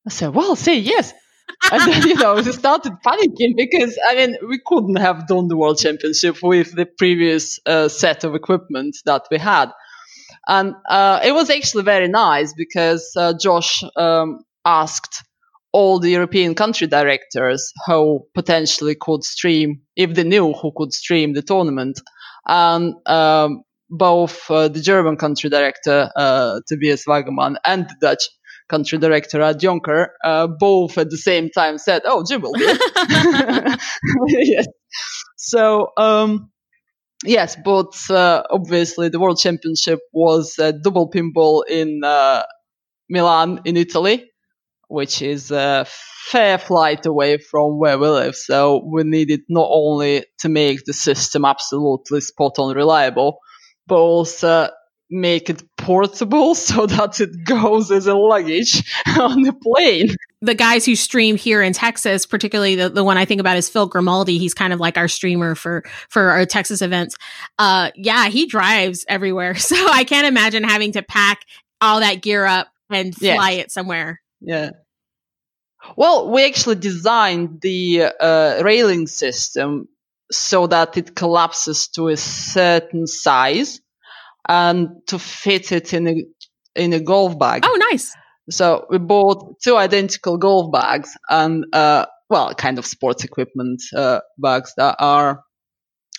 [0.06, 1.12] I said, "Well, say yes."
[1.72, 5.56] and then, you know, we started panicking because, I mean, we couldn't have done the
[5.56, 9.70] World Championship with the previous uh, set of equipment that we had.
[10.46, 15.24] And uh, it was actually very nice because uh, Josh um, asked
[15.72, 21.34] all the European country directors who potentially could stream, if they knew who could stream
[21.34, 22.00] the tournament.
[22.46, 28.24] And um, both uh, the German country director, uh, Tobias Waggermann, and the Dutch
[28.68, 32.78] country director Ad Jonker, uh, both at the same time said, "Oh, Jim will do
[34.28, 34.66] yes.
[35.36, 36.50] So um,
[37.24, 42.42] yes, but uh, obviously the World Championship was a double pinball in uh,
[43.08, 44.30] Milan in Italy,
[44.88, 45.86] which is a
[46.30, 48.34] fair flight away from where we live.
[48.34, 53.38] So we needed not only to make the system absolutely spot on reliable,
[53.86, 54.68] but also
[55.10, 58.82] make it portable so that it goes as a luggage
[59.18, 60.14] on the plane.
[60.42, 63.68] The guys who stream here in Texas, particularly the, the one I think about is
[63.68, 64.38] Phil Grimaldi.
[64.38, 67.16] He's kind of like our streamer for for our Texas events.
[67.58, 69.54] Uh yeah, he drives everywhere.
[69.66, 71.40] So I can't imagine having to pack
[71.80, 73.64] all that gear up and fly yes.
[73.64, 74.20] it somewhere.
[74.40, 74.70] Yeah.
[75.96, 79.88] Well, we actually designed the uh, railing system
[80.30, 83.80] so that it collapses to a certain size
[84.48, 86.24] and to fit it in a
[86.74, 87.62] in a golf bag.
[87.64, 88.14] Oh, nice.
[88.50, 94.20] So we bought two identical golf bags and uh, well, kind of sports equipment uh,
[94.38, 95.42] bags that are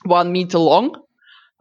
[0.04, 1.02] one meter long.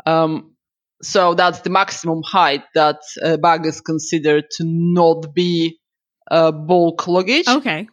[0.05, 0.55] Um,
[1.03, 5.79] so that's the maximum height that a bag is considered to not be
[6.31, 7.49] uh, bulk luggage.
[7.49, 7.89] Okay.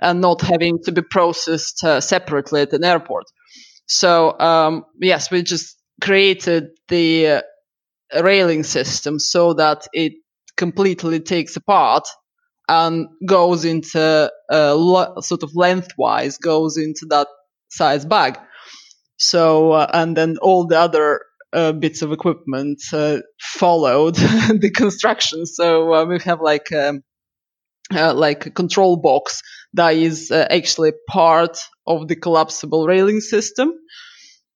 [0.00, 3.24] And not having to be processed uh, separately at an airport.
[3.86, 10.14] So um, yes, we just created the uh, railing system so that it
[10.56, 12.08] completely takes apart
[12.68, 17.28] and goes into uh, lo- sort of lengthwise goes into that
[17.70, 18.38] size bag.
[19.16, 21.20] So uh, and then all the other
[21.52, 25.46] uh, bits of equipment uh, followed the construction.
[25.46, 27.02] So uh, we have like um,
[27.92, 29.42] uh, like a control box
[29.74, 33.72] that is actually part of the collapsible railing system.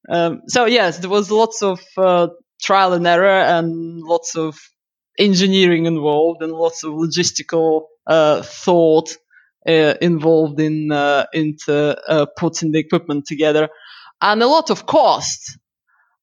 [0.09, 1.81] Um, so yes, there was lots of
[2.61, 4.59] trial and error and lots of
[5.19, 9.11] engineering involved and lots of logistical uh, thought
[9.67, 13.69] uh, involved in uh, into uh, putting the equipment together
[14.23, 15.59] and a lot of cost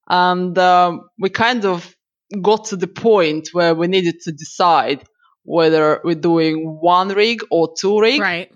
[0.08, 1.96] and um, we kind of
[2.42, 5.04] got to the point where we needed to decide
[5.46, 8.52] whether we're doing one rig or two rig right.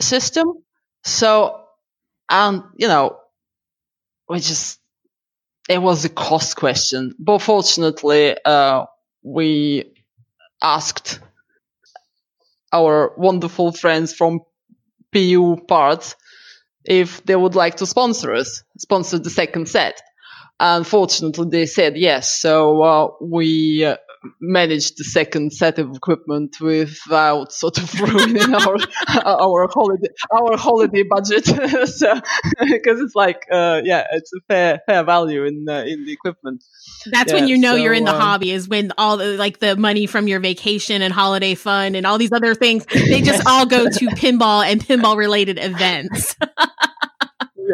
[0.00, 0.62] system
[1.04, 1.60] so
[2.28, 3.18] and you know
[4.28, 4.78] we just
[5.68, 8.86] it was a cost question, but fortunately, uh,
[9.22, 9.92] we
[10.60, 11.20] asked
[12.72, 14.40] our wonderful friends from
[15.12, 16.16] PU Parts
[16.84, 20.00] if they would like to sponsor us, sponsor the second set.
[20.58, 22.40] Unfortunately, they said yes.
[22.40, 23.96] So uh, we uh,
[24.40, 28.76] manage the second set of equipment without sort of ruining our
[29.24, 31.44] our holiday our holiday budget.
[31.88, 32.20] so
[32.60, 36.64] because it's like uh, yeah, it's a fair fair value in uh, in the equipment.
[37.10, 39.36] That's yeah, when you know so, you're in the um, hobby is when all the
[39.36, 43.22] like the money from your vacation and holiday fun and all these other things they
[43.22, 46.36] just all go to pinball and pinball related events.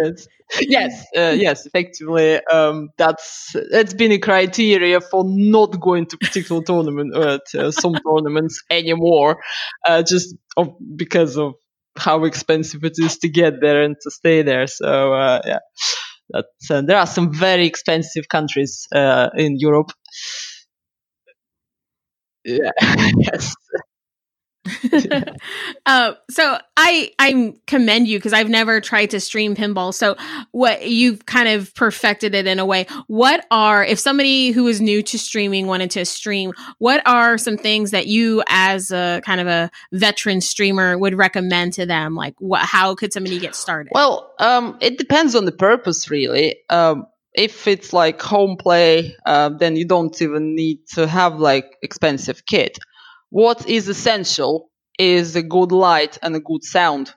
[0.04, 0.26] Yes
[0.60, 6.62] yes, uh, yes, effectively, um, that's that's been a criteria for not going to particular
[6.62, 9.42] tournament or uh, to some tournaments anymore,
[9.86, 11.54] uh, just of, because of
[11.96, 14.66] how expensive it is to get there and to stay there.
[14.66, 15.58] So uh, yeah,
[16.30, 19.92] that's, uh, there are some very expensive countries uh, in Europe.
[22.44, 22.70] Yeah.
[23.18, 23.54] yes.
[25.86, 29.94] uh, so I I commend you because I've never tried to stream pinball.
[29.94, 30.16] So
[30.52, 32.86] what you've kind of perfected it in a way.
[33.06, 36.52] What are if somebody who is new to streaming wanted to stream?
[36.78, 41.74] What are some things that you, as a kind of a veteran streamer, would recommend
[41.74, 42.14] to them?
[42.14, 42.62] Like, what?
[42.62, 43.92] How could somebody get started?
[43.94, 46.56] Well, um, it depends on the purpose, really.
[46.68, 51.76] Um, if it's like home play, uh, then you don't even need to have like
[51.82, 52.78] expensive kit
[53.30, 57.12] what is essential is a good light and a good sound.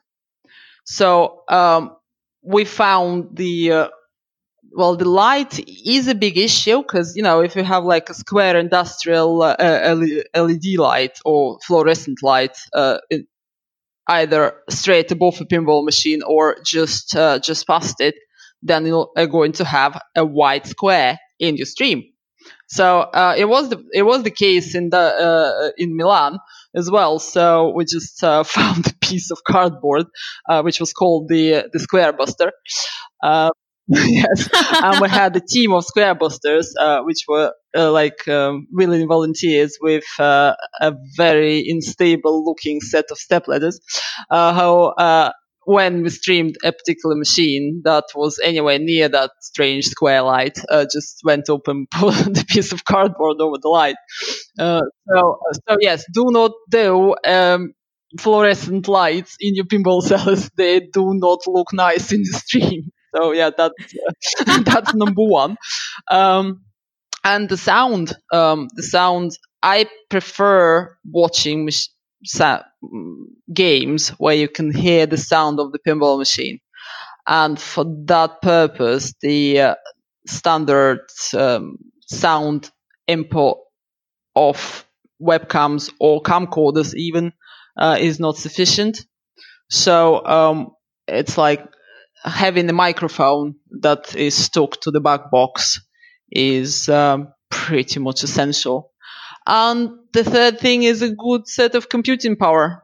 [0.85, 1.95] So um,
[2.43, 3.87] we found the uh,
[4.73, 8.13] well, the light is a big issue because you know if you have like a
[8.13, 9.55] square industrial uh,
[10.35, 13.25] LED light or fluorescent light, uh, it,
[14.07, 18.15] either straight above a pinball machine or just uh, just past it,
[18.61, 22.03] then you're going to have a white square in your stream.
[22.73, 26.39] So uh, it was the it was the case in the uh, in Milan
[26.75, 27.19] as well.
[27.19, 30.05] So we just uh, found a piece of cardboard
[30.49, 32.51] uh, which was called the the Square Buster.
[33.23, 33.49] Uh,
[33.87, 34.47] yes,
[34.83, 39.77] and we had a team of Square Busters, uh, which were like um, willing volunteers
[39.81, 40.55] with a
[41.17, 43.81] very unstable looking set of step ladders.
[44.29, 44.93] how
[45.71, 50.85] when we streamed a particular machine that was anywhere near that strange square light, uh,
[50.91, 53.95] just went up and put the piece of cardboard over the light.
[54.59, 57.73] Uh, so, so yes, do not do um,
[58.19, 60.49] fluorescent lights in your pinball cells.
[60.55, 62.91] They do not look nice in the stream.
[63.15, 63.73] So yeah, that's
[64.47, 65.57] uh, that's number one.
[66.09, 66.61] Um,
[67.23, 69.31] and the sound, um, the sound.
[69.63, 71.89] I prefer watching mach-
[72.23, 72.63] sa-
[73.53, 76.59] games where you can hear the sound of the pinball machine.
[77.27, 79.75] And for that purpose, the uh,
[80.27, 81.01] standard
[81.37, 82.71] um, sound
[83.07, 83.57] input
[84.35, 84.85] of
[85.21, 87.33] webcams or camcorders even
[87.77, 89.05] uh, is not sufficient.
[89.69, 90.71] So um,
[91.07, 91.65] it's like
[92.23, 95.81] having a microphone that is stuck to the back box
[96.31, 98.90] is um, pretty much essential.
[99.45, 102.83] And the third thing is a good set of computing power.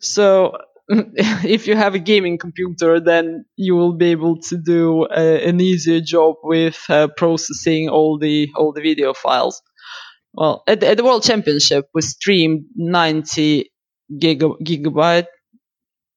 [0.00, 0.56] So
[0.88, 5.60] if you have a gaming computer, then you will be able to do a, an
[5.60, 9.62] easier job with uh, processing all the all the video files.
[10.34, 13.70] Well, at, at the World Championship, we streamed 90
[14.12, 15.26] giga, gigabyte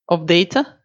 [0.09, 0.78] of data.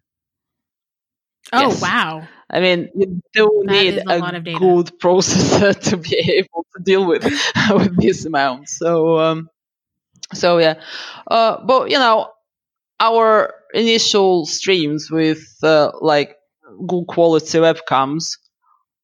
[1.53, 1.83] Oh yes.
[1.83, 2.29] wow!
[2.51, 7.07] I mean, you do that need a, a good processor to be able to deal
[7.07, 7.25] with
[7.71, 8.69] with this amount.
[8.69, 9.49] So, um,
[10.33, 10.75] so yeah,
[11.31, 12.31] uh, but you know,
[13.01, 16.37] our initial streams with uh, like
[16.87, 18.39] good quality webcams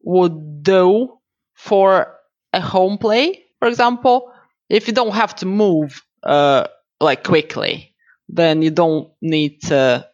[0.03, 1.19] would do
[1.55, 2.17] for
[2.53, 4.33] a home play, for example.
[4.69, 6.69] If you don't have to move uh,
[7.01, 7.95] like quickly,
[8.29, 10.07] then you don't need to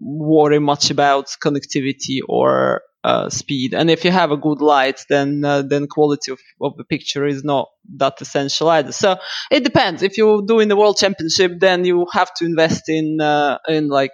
[0.00, 3.74] worry much about connectivity or uh, speed.
[3.74, 7.26] And if you have a good light, then uh, then quality of, of the picture
[7.26, 8.92] is not that essential either.
[8.92, 9.18] So
[9.50, 10.02] it depends.
[10.02, 14.12] If you're doing the world championship, then you have to invest in uh, in like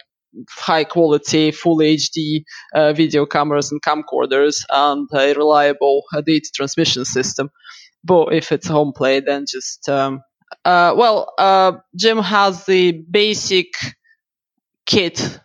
[0.51, 2.43] high quality full HD
[2.75, 7.51] uh, video cameras and camcorders and a reliable uh, data transmission system.
[8.03, 10.23] But if it's home play, then just um,
[10.65, 13.69] uh, well, Jim has the basic
[14.85, 15.41] kit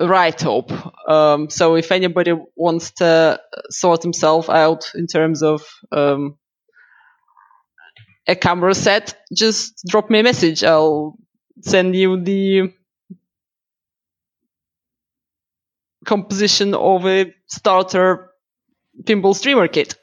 [0.00, 0.70] write up.
[1.08, 6.36] Um, so if anybody wants to sort himself out in terms of um,
[8.26, 10.64] a camera set, just drop me a message.
[10.64, 11.16] I'll
[11.62, 12.72] send you the
[16.04, 18.30] composition of a starter
[19.02, 19.96] pinball streamer kit.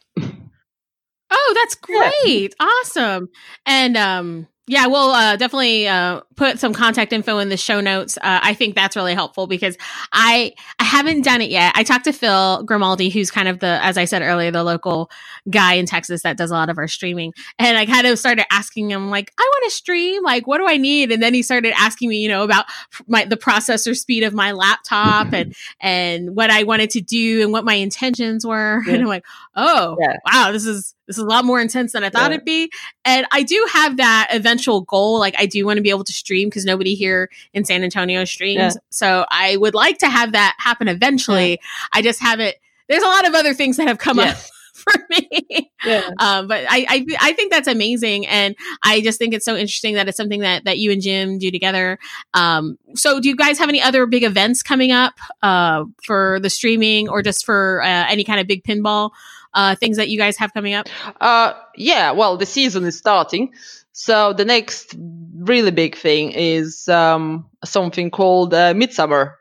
[1.35, 2.55] Oh, that's great.
[2.59, 2.67] Yeah.
[2.67, 3.29] Awesome.
[3.65, 8.17] And um yeah, we'll uh, definitely uh, put some contact info in the show notes.
[8.17, 9.77] Uh, I think that's really helpful because
[10.13, 11.73] I I haven't done it yet.
[11.75, 15.11] I talked to Phil Grimaldi, who's kind of the, as I said earlier, the local
[15.49, 18.45] guy in Texas that does a lot of our streaming, and I kind of started
[18.51, 21.11] asking him like, I want to stream, like, what do I need?
[21.11, 22.65] And then he started asking me, you know, about
[23.07, 27.51] my the processor speed of my laptop and and what I wanted to do and
[27.51, 28.93] what my intentions were, yeah.
[28.93, 29.25] and I'm like,
[29.55, 30.17] oh, yeah.
[30.25, 32.35] wow, this is this is a lot more intense than I thought yeah.
[32.35, 32.71] it'd be.
[33.03, 35.19] And I do have that eventual goal.
[35.19, 38.23] Like I do want to be able to stream because nobody here in San Antonio
[38.25, 38.57] streams.
[38.57, 38.71] Yeah.
[38.89, 41.51] So I would like to have that happen eventually.
[41.51, 41.57] Yeah.
[41.93, 42.55] I just haven't.
[42.87, 44.37] There's a lot of other things that have come up
[44.83, 45.71] for me.
[45.85, 46.09] Yeah.
[46.19, 49.95] Um, but I, I, I think that's amazing, and I just think it's so interesting
[49.95, 51.99] that it's something that that you and Jim do together.
[52.33, 56.49] Um, so do you guys have any other big events coming up uh, for the
[56.49, 59.11] streaming or just for uh, any kind of big pinball?
[59.53, 60.87] uh, things that you guys have coming up?
[61.21, 63.53] Uh, yeah, well, the season is starting.
[63.91, 64.95] So the next
[65.37, 69.37] really big thing is um, something called uh, Midsummer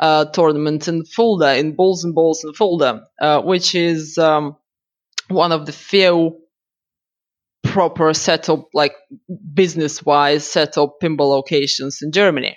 [0.00, 4.56] uh, Tournament in Fulda, in Bulls and Balls in Fulda, uh, which is um,
[5.28, 6.40] one of the few
[7.62, 8.94] proper setup, like
[9.54, 12.56] business-wise setup pinball locations in Germany.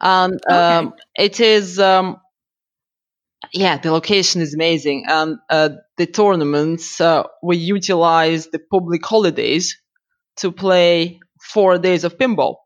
[0.00, 0.96] And um, okay.
[1.26, 2.16] it is um,
[3.52, 9.78] yeah, the location is amazing, and uh, the tournaments uh, we utilize the public holidays
[10.38, 12.56] to play four days of pinball.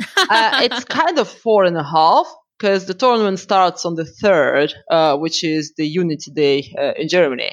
[0.16, 2.26] uh, it's kind of four and a half
[2.58, 7.08] because the tournament starts on the third, uh, which is the Unity Day uh, in
[7.08, 7.52] Germany,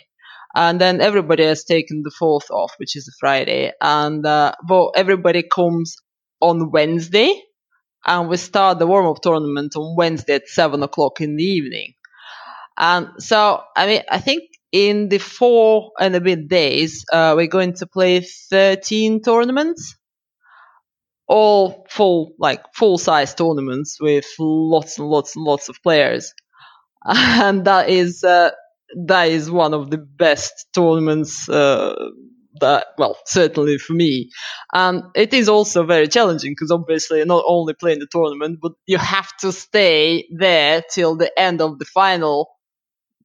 [0.56, 4.92] and then everybody has taken the fourth off, which is a Friday, and uh, well,
[4.96, 5.96] everybody comes
[6.40, 7.42] on Wednesday,
[8.06, 11.94] and we start the warm up tournament on Wednesday at seven o'clock in the evening.
[12.78, 17.48] And so, I mean, I think in the four and a bit days, uh, we're
[17.48, 19.96] going to play 13 tournaments,
[21.32, 26.34] all full, like full size tournaments with lots and lots and lots of players.
[27.06, 28.52] And that is, uh,
[29.08, 31.96] that is one of the best tournaments, uh,
[32.60, 34.30] that, well, certainly for me.
[34.74, 38.74] And it is also very challenging because obviously you're not only playing the tournament, but
[38.86, 42.50] you have to stay there till the end of the final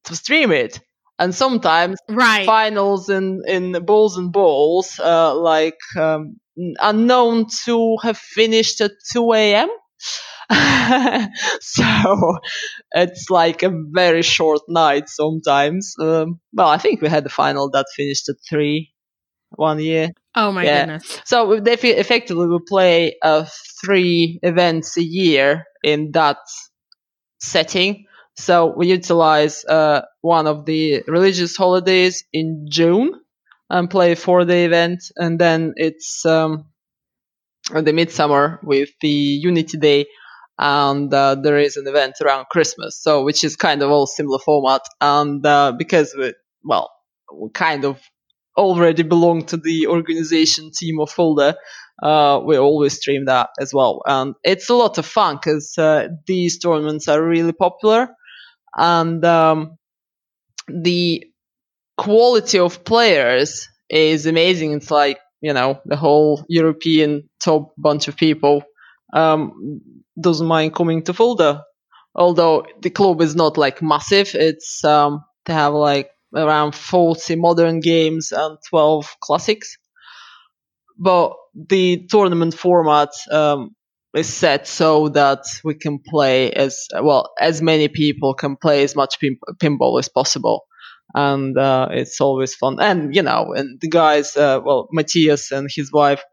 [0.05, 0.79] to stream it.
[1.19, 2.45] And sometimes right.
[2.45, 6.37] finals in, in bulls and balls, uh, like, um,
[6.79, 9.69] are known to have finished at 2 a.m.
[11.61, 12.37] so
[12.91, 15.93] it's like a very short night sometimes.
[15.99, 18.91] Um, well, I think we had the final that finished at 3
[19.55, 20.11] one year.
[20.35, 20.85] Oh my yeah.
[20.85, 21.21] goodness.
[21.25, 23.45] So they effectively we play uh,
[23.83, 26.37] three events a year in that
[27.39, 28.05] setting.
[28.35, 33.13] So we utilize uh, one of the religious holidays in June
[33.69, 36.65] and play for the event, and then it's um,
[37.71, 40.05] the midsummer with the Unity Day,
[40.57, 43.01] and uh, there is an event around Christmas.
[43.01, 46.91] So which is kind of all similar format, and uh, because we well
[47.33, 47.99] we kind of
[48.57, 51.55] already belong to the organization team of Fulda,
[52.01, 54.01] uh, we always stream that as well.
[54.05, 58.09] And it's a lot of fun because uh, these tournaments are really popular
[58.75, 59.77] and um,
[60.67, 61.25] the
[61.97, 64.73] quality of players is amazing.
[64.73, 68.63] It's like you know the whole European top bunch of people
[69.13, 69.81] um,
[70.19, 71.63] doesn't mind coming to Fulda.
[72.15, 77.79] Although the club is not like massive, it's um, they have like around 40 modern
[77.79, 79.77] games and 12 classics.
[80.99, 83.75] But the tournament format um,
[84.15, 88.95] is set so that we can play as well as many people can play as
[88.95, 90.66] much pin- pinball as possible
[91.13, 95.69] and uh, it's always fun and you know and the guys uh, well matthias and
[95.73, 96.23] his wife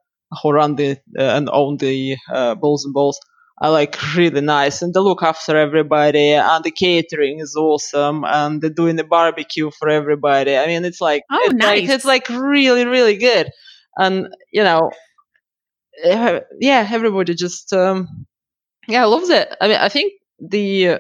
[0.43, 3.18] who run the uh, and own the uh, bulls and balls
[3.62, 8.61] are like really nice and they look after everybody and the catering is awesome and
[8.61, 11.83] they're doing the barbecue for everybody i mean it's like oh, it's nice.
[11.83, 13.49] like it's like really really good
[13.97, 14.91] and you know
[16.03, 18.27] uh, yeah, everybody just um,
[18.89, 19.55] yeah loves it.
[19.61, 20.99] I mean, I think the uh,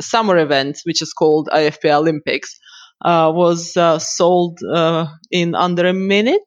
[0.00, 2.58] summer event, which is called IFP Olympics,
[3.04, 6.42] was uh, sold uh, in under a minute,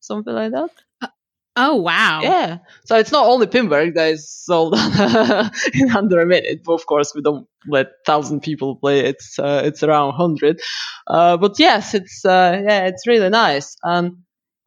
[0.00, 0.70] something like that.
[1.02, 1.08] Uh,
[1.56, 2.20] oh wow!
[2.22, 4.74] Yeah, so it's not only Pinburgh that is sold
[5.74, 9.00] in under a minute, but of course we don't let thousand people play.
[9.00, 10.60] It's it's around hundred,
[11.06, 13.76] but yes, it's yeah, it's really nice.
[13.82, 14.18] And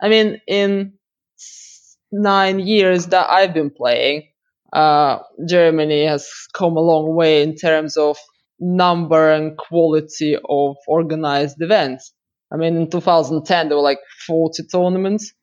[0.01, 0.93] I mean, in
[2.11, 4.27] nine years that I've been playing,
[4.71, 8.17] uh, Germany has come a long way in terms of
[8.63, 12.13] number and quality of organized events.
[12.51, 15.33] I mean, in 2010, there were like 40 tournaments,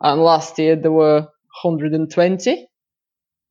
[0.00, 1.20] and last year there were
[1.62, 2.68] 120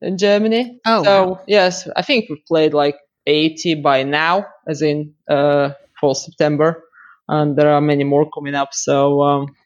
[0.02, 0.80] in Germany.
[0.86, 1.40] Oh, so wow.
[1.46, 2.96] yes, I think we've played like
[3.26, 6.84] 80 by now, as in uh, for September,
[7.28, 8.70] and there are many more coming up.
[8.72, 9.56] So um,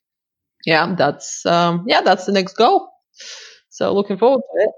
[0.64, 2.88] yeah, that's um, yeah, that's the next goal.
[3.70, 4.70] So looking forward to it.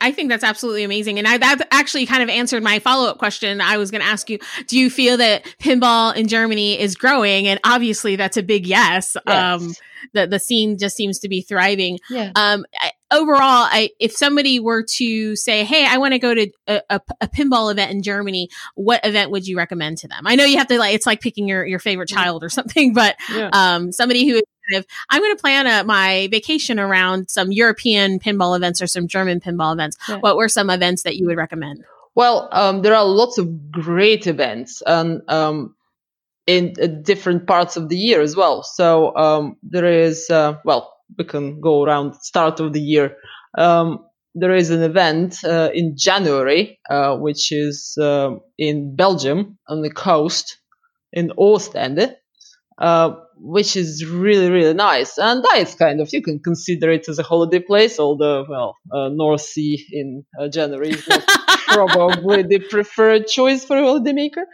[0.00, 1.18] I think that's absolutely amazing.
[1.18, 3.60] And I, that actually kind of answered my follow up question.
[3.60, 7.48] I was going to ask you, do you feel that pinball in Germany is growing?
[7.48, 9.16] And obviously that's a big yes.
[9.26, 9.62] yes.
[9.62, 9.74] Um,
[10.14, 11.98] the, the scene just seems to be thriving.
[12.08, 12.30] Yeah.
[12.36, 16.50] Um, I, overall, I, if somebody were to say, Hey, I want to go to
[16.68, 20.26] a, a, a, pinball event in Germany, what event would you recommend to them?
[20.26, 22.92] I know you have to like, it's like picking your, your favorite child or something,
[22.92, 23.50] but, yeah.
[23.52, 24.40] um, somebody who
[24.70, 28.86] kind of I'm going to plan a, my vacation around some European pinball events or
[28.86, 29.96] some German pinball events.
[30.08, 30.16] Yeah.
[30.18, 31.84] What were some events that you would recommend?
[32.14, 35.74] Well, um, there are lots of great events and um,
[36.46, 38.62] in uh, different parts of the year as well.
[38.62, 43.16] So um, there is uh, well we can go around start of the year.
[43.56, 44.04] Um,
[44.34, 49.90] there is an event uh, in January, uh, which is uh, in Belgium on the
[49.90, 50.58] coast
[51.12, 52.14] in Ostende,
[52.78, 55.18] uh, which is really really nice.
[55.18, 58.76] And that is kind of you can consider it as a holiday place, although well,
[58.92, 61.06] uh, North Sea in uh, January is
[61.68, 64.44] probably the preferred choice for a holidaymaker.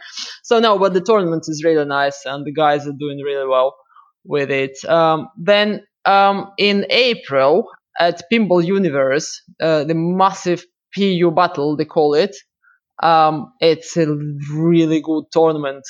[0.43, 3.75] So no, but the tournament is really nice, and the guys are doing really well
[4.23, 4.77] with it.
[4.87, 7.69] Um, then um, in April
[7.99, 10.63] at Pinball Universe, uh, the massive
[10.95, 12.35] PU battle they call it.
[13.01, 14.07] Um, it's a
[14.53, 15.83] really good tournament,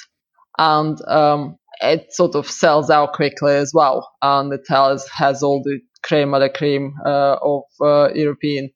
[0.57, 4.11] and um, it sort of sells out quickly as well.
[4.21, 8.69] And it has has all the cream of the cream uh, of uh, European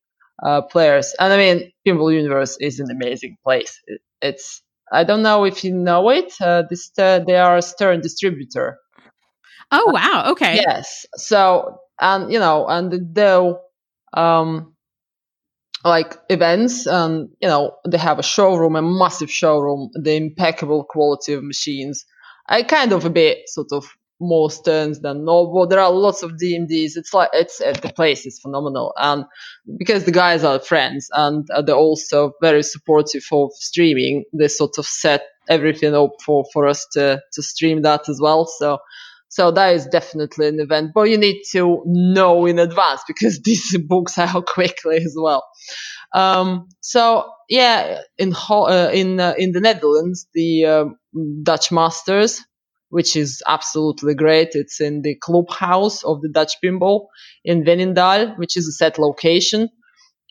[0.45, 1.13] uh, players.
[1.19, 3.79] And I mean, Pinball Universe is an amazing place.
[3.87, 6.33] It, it's I don't know if you know it.
[6.41, 8.77] Uh, this they are a Stern distributor.
[9.71, 10.31] Oh wow!
[10.31, 10.55] Okay.
[10.55, 11.05] Yes.
[11.15, 13.61] So and you know and though
[14.13, 14.73] um
[15.85, 21.33] like events and you know they have a showroom a massive showroom the impeccable quality
[21.33, 22.05] of machines
[22.49, 23.85] i kind of a bit sort of
[24.19, 25.65] more Sterns than Novo.
[25.65, 26.97] There are lots of DMDs.
[26.97, 29.25] It's like it's uh, the place is phenomenal, and
[29.77, 34.77] because the guys are friends and uh, they're also very supportive of streaming, they sort
[34.77, 38.45] of set everything up for for us to to stream that as well.
[38.45, 38.79] So
[39.29, 43.77] so that is definitely an event, but you need to know in advance because these
[43.77, 45.43] books out quickly as well.
[46.13, 50.97] Um, so yeah, in uh, in uh, in the Netherlands, the um,
[51.43, 52.43] Dutch Masters,
[52.89, 54.49] which is absolutely great.
[54.53, 57.07] It's in the clubhouse of the Dutch Pinball
[57.45, 59.69] in Veenendaal, which is a set location.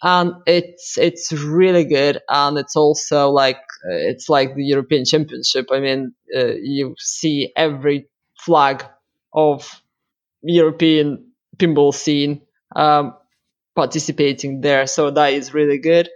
[0.02, 2.20] And it's, it's really good.
[2.28, 5.66] And it's also like, uh, it's like the European Championship.
[5.72, 8.08] I mean, uh, you see every
[8.38, 8.84] flag
[9.32, 9.82] of
[10.42, 12.42] European pinball scene
[12.74, 13.14] um,
[13.74, 14.86] participating there.
[14.86, 16.08] So that is really good.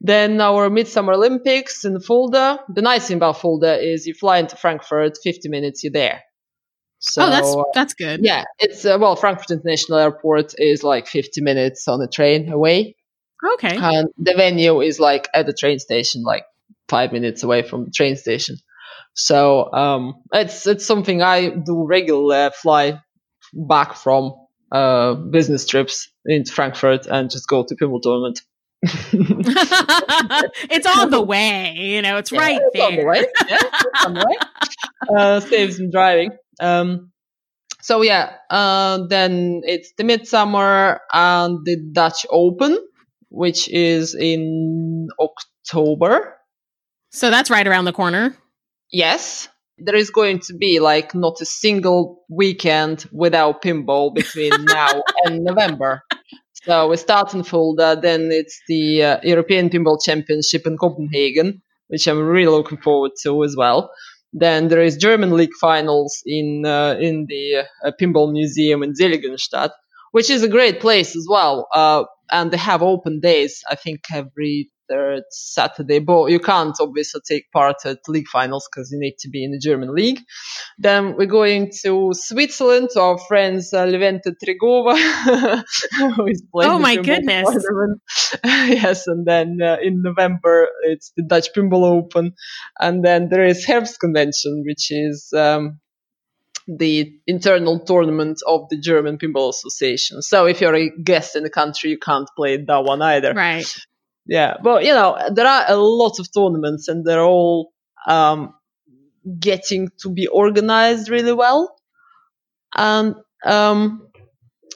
[0.00, 2.60] Then our Midsummer Olympics in Fulda.
[2.68, 6.22] The nice thing about Fulda is you fly into Frankfurt, 50 minutes, you're there.
[6.98, 8.24] So, oh, that's that's good.
[8.24, 12.96] Yeah, it's uh, well, Frankfurt International Airport is like 50 minutes on the train away.
[13.54, 13.76] Okay.
[13.76, 16.44] And the venue is like at the train station, like
[16.88, 18.56] five minutes away from the train station.
[19.14, 22.36] So um, it's it's something I do regularly.
[22.36, 23.00] I fly
[23.52, 24.34] back from
[24.72, 28.40] uh, business trips into Frankfurt and just go to pinball tournament.
[30.70, 32.16] it's on the way, you know.
[32.16, 32.86] It's yeah, right it's there.
[32.86, 33.24] On the way.
[33.48, 34.36] Yeah, it's on the way.
[35.16, 36.30] Uh, saves some driving.
[36.58, 37.12] Um,
[37.80, 42.76] so yeah, uh, then it's the midsummer and the Dutch Open,
[43.28, 46.36] which is in October.
[47.10, 48.36] So that's right around the corner
[48.94, 55.02] yes, there is going to be like not a single weekend without pinball between now
[55.24, 56.02] and November.
[56.62, 62.06] So we start in Fulda, then it's the uh, European Pinball Championship in Copenhagen, which
[62.06, 63.90] I'm really looking forward to as well.
[64.32, 69.70] Then there is German League finals in uh, in the uh, Pinball Museum in Seligenstadt,
[70.12, 71.68] which is a great place as well.
[71.74, 77.20] Uh, and they have open days, I think, every third Saturday, but you can't obviously
[77.26, 80.20] take part at league finals because you need to be in the German league.
[80.78, 84.94] Then we're going to Switzerland to our friends uh, Levente Tregova,
[86.16, 86.70] who is playing.
[86.70, 87.48] Oh my goodness!
[88.44, 92.34] yes, and then uh, in November it's the Dutch Pinball Open,
[92.80, 95.32] and then there is Herbst Convention, which is.
[95.36, 95.80] Um,
[96.66, 100.22] the internal tournament of the German Pinball Association.
[100.22, 103.34] So if you're a guest in the country, you can't play that one either.
[103.34, 103.70] Right
[104.26, 107.72] yeah, but you know there are a lot of tournaments, and they're all
[108.08, 108.54] um,
[109.38, 111.76] getting to be organized really well.
[112.76, 114.08] And um,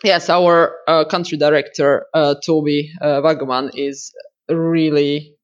[0.04, 4.12] yes, our uh, country director uh, Toby uh, Wagaman is
[4.50, 5.36] really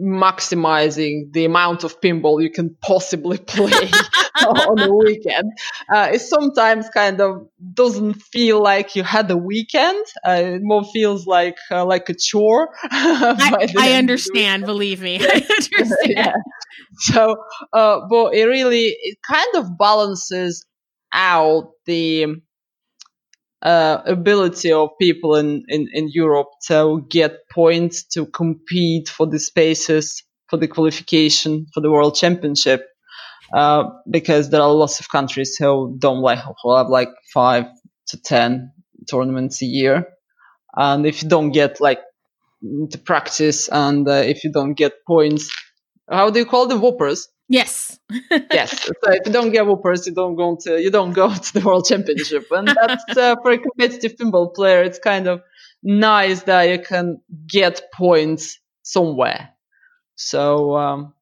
[0.00, 3.70] maximizing the amount of pinball you can possibly play
[4.46, 5.52] on a weekend.
[5.92, 10.04] Uh, it sometimes kind of doesn't feel like you had a weekend.
[10.26, 12.70] Uh, it more feels like uh, like a chore.
[12.84, 14.66] I, I understand.
[14.66, 15.92] Believe me, I understand.
[16.06, 16.34] yeah.
[16.98, 17.36] So,
[17.72, 20.66] uh, but it really it kind of balances
[21.12, 22.26] out the
[23.64, 29.38] uh, ability of people in, in, in Europe to get points to compete for the
[29.38, 32.86] spaces for the qualification for the World Championship.
[33.52, 37.66] Uh, because there are lots of countries who don't like who have like five
[38.08, 38.72] to ten
[39.08, 40.06] tournaments a year,
[40.74, 42.00] and if you don't get like
[42.90, 45.54] to practice and uh, if you don't get points,
[46.10, 47.26] how do you call them WPPRs?
[47.48, 47.98] Yes.
[48.30, 48.90] yes.
[49.04, 51.60] So if you don't get WPPRs, you don't go to you don't go to the
[51.60, 54.82] world championship, and that's uh, for a competitive pinball player.
[54.82, 55.42] It's kind of
[55.82, 59.50] nice that you can get points somewhere.
[60.16, 61.14] So um,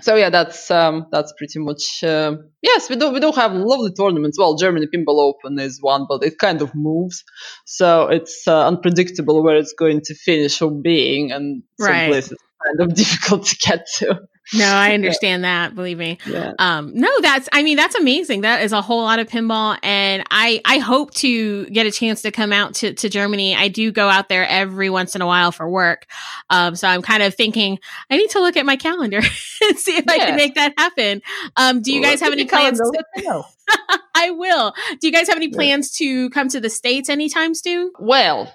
[0.00, 2.90] so yeah, that's um, that's pretty much uh, yes.
[2.90, 4.38] We do we do have lovely tournaments.
[4.38, 7.22] Well, Germany Pinball Open is one, but it kind of moves,
[7.66, 12.80] so it's uh, unpredictable where it's going to finish or being, and some places kind
[12.80, 14.20] of difficult to get to.
[14.54, 15.74] No, I understand that.
[15.74, 16.18] Believe me.
[16.26, 16.52] Yeah.
[16.58, 18.42] Um, no, that's, I mean, that's amazing.
[18.42, 19.78] That is a whole lot of pinball.
[19.82, 23.54] And I, I hope to get a chance to come out to, to Germany.
[23.54, 26.06] I do go out there every once in a while for work.
[26.50, 27.78] Um, so I'm kind of thinking
[28.10, 29.18] I need to look at my calendar
[29.62, 31.22] and see if I can make that happen.
[31.56, 32.78] Um, do you guys have any plans?
[32.78, 33.44] To, let me know.
[34.14, 34.74] I will.
[35.00, 37.92] Do you guys have any plans to come to the States anytime soon?
[37.98, 38.52] Well,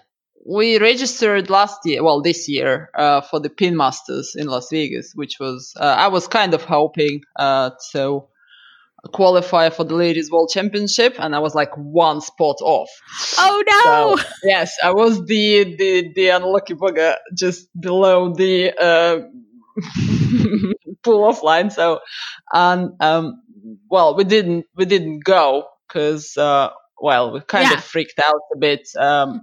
[0.48, 5.12] we registered last year, well, this year, uh, for the Pin Masters in Las Vegas,
[5.14, 8.24] which was, uh, I was kind of hoping, uh, to
[9.12, 12.89] qualify for the Ladies World Championship, and I was like one spot off.
[13.38, 14.16] Oh no.
[14.16, 19.20] So, yes, I was the, the, the unlucky bugger just below the, uh,
[21.04, 21.72] pull off line.
[21.72, 22.00] So,
[22.54, 23.41] and, um,
[23.89, 26.70] well, we didn't, we didn't go because, uh,
[27.00, 27.78] well, we kind Yeah.
[27.78, 29.41] of freaked out a bit, um,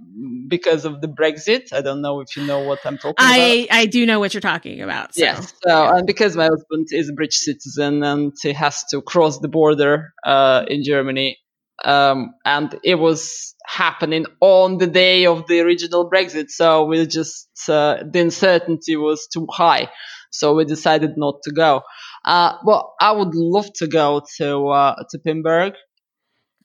[0.49, 1.73] because of the Brexit.
[1.73, 3.35] I don't know if you know what I'm talking about.
[3.39, 5.15] I, I do know what you're talking about.
[5.15, 5.23] So.
[5.23, 5.53] Yes.
[5.67, 9.49] So, and because my husband is a British citizen and he has to cross the
[9.49, 11.39] border uh, in Germany,
[11.85, 17.49] um, and it was happening on the day of the original Brexit, so we just
[17.69, 19.91] uh, the uncertainty was too high,
[20.31, 21.83] so we decided not to go.
[22.25, 25.75] Uh, well, I would love to go to uh, to Pinburgh.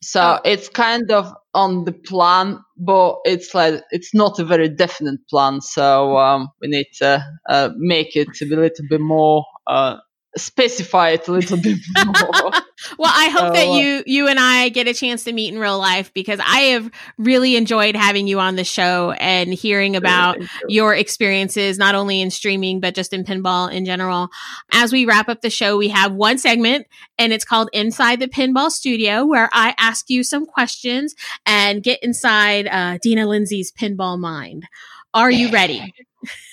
[0.01, 0.39] So Oh.
[0.45, 5.61] it's kind of on the plan, but it's like it's not a very definite plan.
[5.61, 9.97] So um, we need to uh, make it a little bit more, uh,
[10.37, 12.51] specify it a little bit more.
[12.97, 15.53] Well, I hope that So, uh, you you and I get a chance to meet
[15.53, 19.95] in real life because I have really enjoyed having you on the show and hearing
[19.95, 20.47] about you.
[20.67, 24.29] your experiences not only in streaming but just in pinball in general.
[24.71, 28.27] As we wrap up the show, we have one segment and it's called Inside the
[28.27, 31.15] Pinball Studio where I ask you some questions
[31.45, 34.65] and get inside uh, Dina Lindsay's pinball mind.
[35.13, 35.93] Are you ready?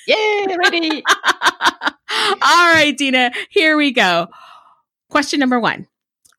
[0.07, 1.03] Yeah, ready?
[2.11, 4.29] All right, Dina, here we go.
[5.11, 5.87] Question number 1.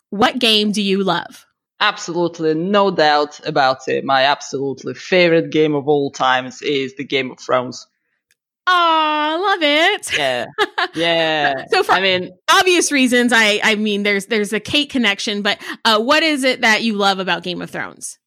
[0.10, 1.48] What game do you love?
[1.80, 4.04] absolutely, no doubt about it.
[4.04, 7.88] My absolutely favorite game of all times is the Game of Thrones.
[8.70, 10.18] Aw, love it.
[10.18, 10.46] Yeah,
[10.96, 11.66] yeah.
[11.72, 15.62] So for I mean, obvious reasons, I I mean there's there's a Kate connection, but
[15.86, 18.20] uh, what is it that you love about Game of Thrones?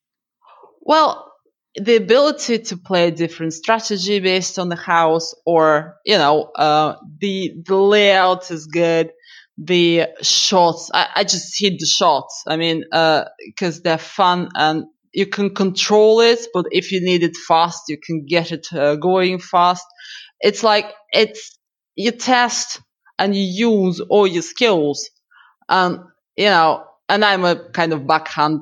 [0.80, 1.30] Well,
[1.77, 7.55] the ability to play different strategy based on the house, or you know, uh, the
[7.64, 9.12] the layout is good.
[9.59, 12.45] The shots, I, I just hit the shots.
[12.47, 17.37] I mean, because they're fun and you can control it, but if you need it
[17.37, 19.85] fast, you can get it uh, going fast.
[20.41, 21.59] It's like it's
[21.95, 22.81] you test
[23.18, 25.11] and you use all your skills,
[25.68, 26.01] and
[26.37, 26.85] you know.
[27.09, 28.61] And I'm a kind of backhand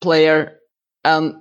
[0.00, 0.58] player
[1.04, 1.34] and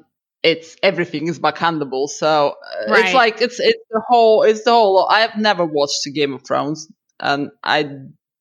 [0.44, 2.08] it's everything is backhandable.
[2.08, 3.06] So uh, Right.
[3.06, 5.08] it's like it's it's the whole it's the whole.
[5.10, 7.90] I have never watched Game of Thrones, and I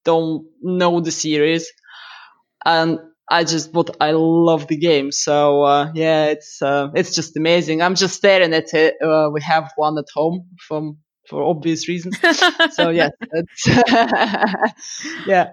[0.04, 1.70] don't know the series,
[2.64, 2.98] and
[3.30, 5.12] I just but I love the game.
[5.12, 7.82] So uh, yeah, it's uh, it's just amazing.
[7.82, 8.94] I'm just staring at it.
[9.02, 12.18] Uh, we have one at home from for obvious reasons.
[12.68, 13.66] so yeah, it's
[15.24, 15.48] yeah,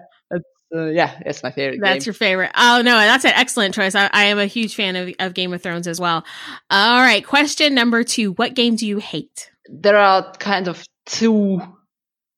[0.74, 2.08] uh, yeah, it's my favorite That's game.
[2.08, 2.50] your favorite.
[2.54, 3.94] Oh no, that's an excellent choice.
[3.94, 6.24] I, I am a huge fan of, of Game of Thrones as well.
[6.70, 9.50] All right, question number two: What game do you hate?
[9.68, 11.60] there are kind of two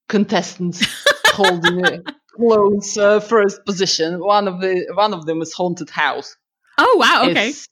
[0.09, 0.87] contestants
[1.27, 2.03] holding a
[2.35, 4.21] close uh, first position.
[4.21, 6.37] One of the one of them is Haunted House.
[6.79, 7.51] Oh wow, okay.
[7.51, 7.69] It's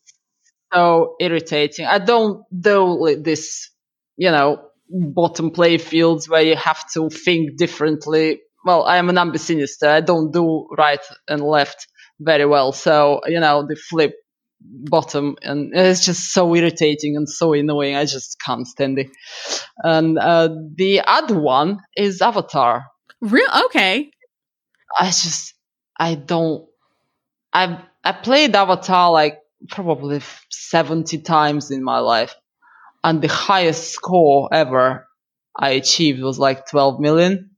[0.72, 1.86] so irritating.
[1.86, 3.70] I don't do this,
[4.16, 8.40] you know, bottom play fields where you have to think differently.
[8.66, 9.86] Well, I am an ambisinister.
[9.86, 11.86] I don't do right and left
[12.18, 12.72] very well.
[12.72, 14.14] So, you know, the flip
[14.60, 17.94] bottom and it's just so irritating and so annoying.
[17.94, 19.06] I just can't stand it.
[19.84, 22.86] And uh, the other one is Avatar.
[23.20, 24.10] Real okay.
[24.98, 25.54] I just
[25.96, 26.66] I don't
[27.52, 29.38] I I played Avatar like
[29.68, 32.34] probably 70 times in my life
[33.04, 35.06] and the highest score ever
[35.56, 37.55] I achieved was like 12 million.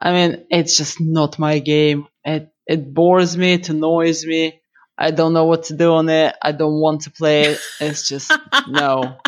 [0.00, 2.06] I mean, it's just not my game.
[2.24, 4.60] It it bores me, it annoys me.
[4.96, 6.34] I don't know what to do on it.
[6.42, 7.60] I don't want to play it.
[7.80, 8.32] It's just
[8.68, 9.18] no.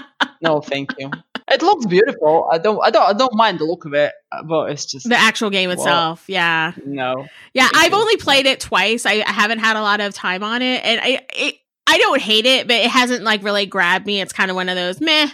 [0.43, 1.11] No, thank you.
[1.51, 2.49] it looks beautiful.
[2.51, 4.13] I don't, I don't, I don't mind the look of it,
[4.47, 6.25] but it's just the actual game itself.
[6.29, 7.69] Well, yeah, no, yeah.
[7.75, 9.07] I've only played it twice.
[9.07, 11.57] I, I, haven't had a lot of time on it, and I, it,
[11.87, 14.21] I don't hate it, but it hasn't like really grabbed me.
[14.21, 15.29] It's kind of one of those meh.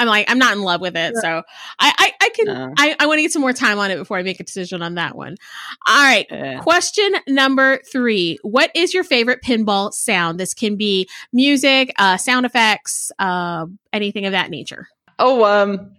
[0.00, 1.14] I'm like, I'm not in love with it.
[1.16, 1.42] So
[1.78, 3.96] I, I, I can, uh, I, I want to get some more time on it
[3.96, 5.36] before I make a decision on that one.
[5.86, 6.26] All right.
[6.30, 6.60] Yeah.
[6.60, 8.38] Question number three.
[8.40, 10.40] What is your favorite pinball sound?
[10.40, 14.88] This can be music, uh, sound effects, uh, anything of that nature.
[15.18, 15.92] Oh, um,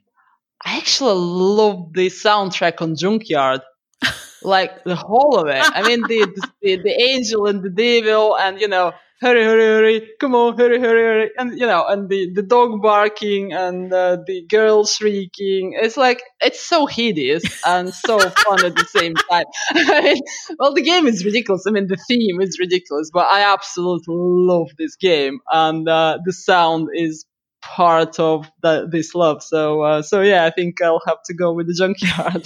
[0.66, 3.62] I actually love the soundtrack on Junkyard.
[4.42, 5.62] like the whole of it.
[5.64, 6.26] I mean, the,
[6.64, 10.80] the, the angel and the devil and, you know, hurry, hurry, hurry, come on, hurry,
[10.80, 11.30] hurry, hurry.
[11.38, 15.78] And, you know, and the, the dog barking and uh, the girl shrieking.
[15.80, 19.46] It's like, it's so hideous and so fun at the same time.
[20.60, 21.66] well, the game is ridiculous.
[21.68, 25.40] I mean, the theme is ridiculous, but I absolutely love this game.
[25.52, 27.26] And uh, the sound is
[27.62, 29.44] part of the, this love.
[29.44, 32.44] So, uh, so yeah, I think I'll have to go with the junkyard.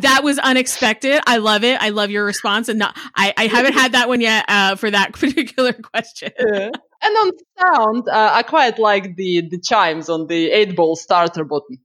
[0.00, 1.20] that was unexpected.
[1.26, 1.80] I love it.
[1.80, 4.90] I love your response, and not, I, I haven't had that one yet uh, for
[4.90, 6.32] that particular question.
[6.38, 6.70] Yeah.
[7.02, 11.44] And on sound, uh, I quite like the the chimes on the eight ball starter
[11.44, 11.78] button.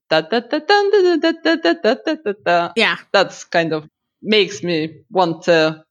[2.77, 3.89] Yeah, that's kind of
[4.21, 5.83] makes me want to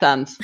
[0.00, 0.38] dance.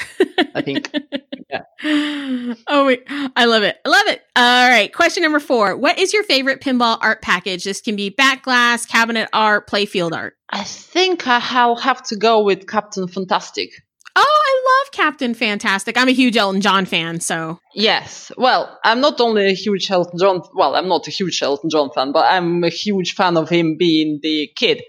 [0.54, 0.90] I think.
[1.48, 2.54] Yeah.
[2.66, 3.04] Oh, wait.
[3.08, 3.76] I love it.
[3.84, 4.20] I love it.
[4.34, 4.92] All right.
[4.92, 5.76] Question number four.
[5.76, 7.62] What is your favorite pinball art package?
[7.62, 10.34] This can be backglass, cabinet art, playfield art.
[10.50, 13.70] I think I'll have to go with Captain Fantastic.
[14.18, 15.96] Oh, I love Captain Fantastic.
[15.96, 17.60] I'm a huge Elton John fan, so.
[17.74, 18.32] Yes.
[18.36, 21.90] Well, I'm not only a huge Elton John, well, I'm not a huge Elton John
[21.94, 24.82] fan, but I'm a huge fan of him being the kid,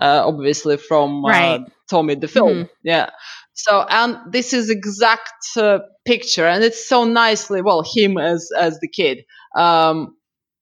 [0.00, 1.60] uh, obviously from uh, right.
[1.88, 2.48] Tommy the film.
[2.52, 2.72] Mm-hmm.
[2.82, 3.10] Yeah.
[3.54, 8.78] So, and this is exact uh, picture, and it's so nicely, well, him as as
[8.80, 9.24] the kid.
[9.56, 10.16] Um,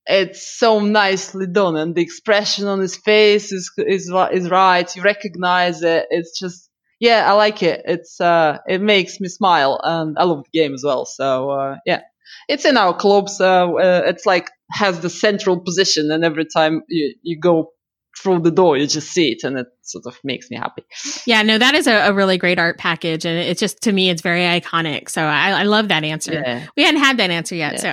[0.06, 4.96] it's so nicely done, and the expression on his face is is is right.
[4.96, 6.06] You recognize it.
[6.10, 6.68] It's just,
[6.98, 7.82] yeah, I like it.
[7.84, 11.06] It's uh, it makes me smile, and I love the game as well.
[11.06, 12.02] So, uh, yeah,
[12.48, 13.40] it's in our clubs.
[13.40, 17.72] Uh, uh it's like has the central position, and every time you you go
[18.16, 20.84] through the door, you just see it, and it sort of makes me happy.
[21.26, 24.10] Yeah, no, that is a, a really great art package, and it's just to me,
[24.10, 25.08] it's very iconic.
[25.08, 26.34] So I, I love that answer.
[26.34, 26.66] Yeah.
[26.76, 27.78] We hadn't had that answer yet, yeah.
[27.78, 27.88] so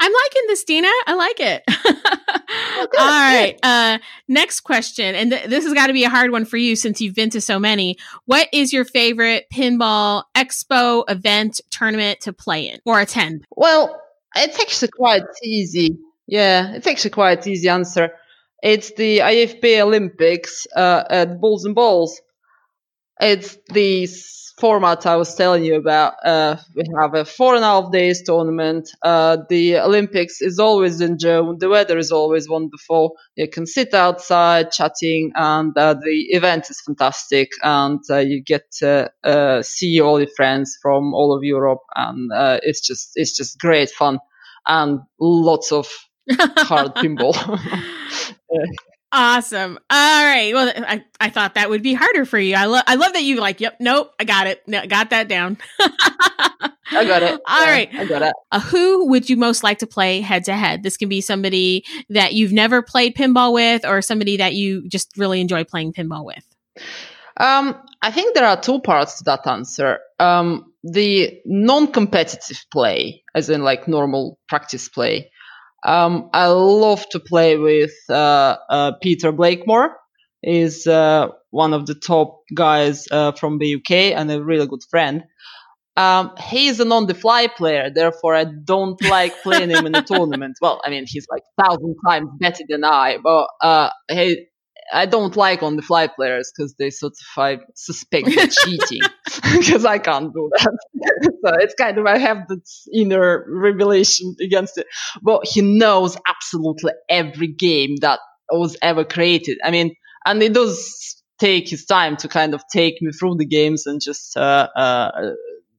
[0.00, 0.88] I'm liking this, Dina.
[1.06, 1.62] I like it.
[1.68, 6.30] oh, All right, uh, next question, and th- this has got to be a hard
[6.30, 7.96] one for you since you've been to so many.
[8.24, 13.46] What is your favorite pinball expo event tournament to play in or attend?
[13.56, 14.00] Well,
[14.34, 15.98] it's actually quite easy.
[16.26, 18.12] Yeah, it's actually quite easy answer.
[18.62, 22.20] It's the IFB Olympics uh, at Bulls and Balls.
[23.20, 24.06] It's the
[24.60, 26.14] format I was telling you about.
[26.24, 28.88] Uh, we have a four and a half days tournament.
[29.02, 31.56] Uh, the Olympics is always in June.
[31.58, 33.16] The weather is always wonderful.
[33.36, 37.50] You can sit outside chatting, and uh, the event is fantastic.
[37.62, 42.32] And uh, you get to uh, see all your friends from all of Europe, and
[42.32, 44.18] uh, it's just it's just great fun
[44.66, 45.88] and lots of
[46.30, 47.34] hard pinball.
[49.10, 49.78] Awesome.
[49.88, 50.52] All right.
[50.52, 52.54] Well, I, I thought that would be harder for you.
[52.54, 53.58] I love I love that you like.
[53.58, 53.78] Yep.
[53.80, 54.12] Nope.
[54.20, 54.62] I got it.
[54.66, 55.56] No, got that down.
[55.80, 57.40] I got it.
[57.48, 57.88] All yeah, right.
[57.94, 58.34] I got it.
[58.52, 60.82] Uh, who would you most like to play head to head?
[60.82, 65.16] This can be somebody that you've never played pinball with, or somebody that you just
[65.16, 66.44] really enjoy playing pinball with.
[67.38, 70.00] Um, I think there are two parts to that answer.
[70.18, 75.30] Um, the non-competitive play, as in like normal practice play
[75.84, 79.96] um, I love to play with uh, uh, Peter Blakemore.
[80.42, 84.82] He's uh, one of the top guys uh, from the UK and a really good
[84.90, 85.24] friend.
[85.96, 90.56] Um, he's an on-the-fly player, therefore I don't like playing him in the tournament.
[90.60, 94.46] Well, I mean, he's like thousand times better than I, but uh, he
[94.92, 98.28] I don't like on the fly players because they sort of I suspect
[98.64, 99.00] cheating
[99.58, 100.78] because I can't do that.
[101.44, 104.86] so it's kind of I have this inner revelation against it.
[105.22, 108.20] But he knows absolutely every game that
[108.50, 109.58] was ever created.
[109.64, 113.46] I mean, and it does take his time to kind of take me through the
[113.46, 115.30] games and just uh, uh,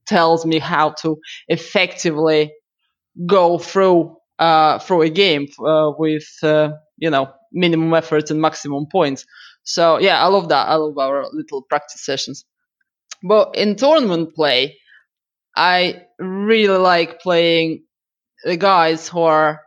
[0.06, 2.52] tells me how to effectively
[3.26, 8.86] go through uh, through a game uh, with uh, you know minimum effort and maximum
[8.90, 9.26] points.
[9.64, 10.68] So yeah, I love that.
[10.68, 12.44] I love our little practice sessions.
[13.22, 14.78] But in tournament play,
[15.56, 17.84] I really like playing
[18.44, 19.62] the guys who are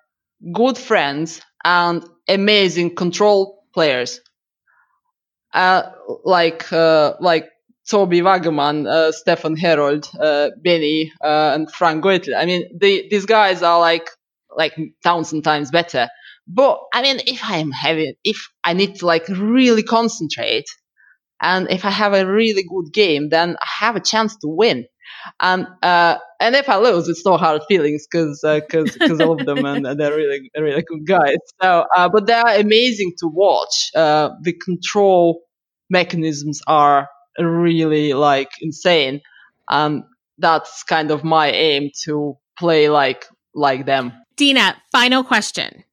[0.53, 4.21] good friends and amazing control players.
[5.53, 5.91] Uh,
[6.23, 7.49] like uh, like
[7.89, 12.29] Toby Wagaman, uh, Stefan Herold, uh, Benny, uh, and Frank Goethe.
[12.35, 14.09] I mean, they, these guys are like
[14.55, 16.07] like thousand times better
[16.47, 20.65] But I mean, if I'm having, if I need to like really concentrate,
[21.43, 24.85] and if I have a really good game, then I have a chance to win.
[25.41, 29.45] And uh, and if I lose, it's no hard feelings because because uh, I love
[29.45, 31.37] them and they're really really good guys.
[31.61, 33.91] So, uh, but they are amazing to watch.
[33.93, 35.41] Uh, the control
[35.89, 39.21] mechanisms are really like insane,
[39.69, 40.03] and
[40.37, 44.13] that's kind of my aim to play like like them.
[44.37, 45.83] Dina, final question.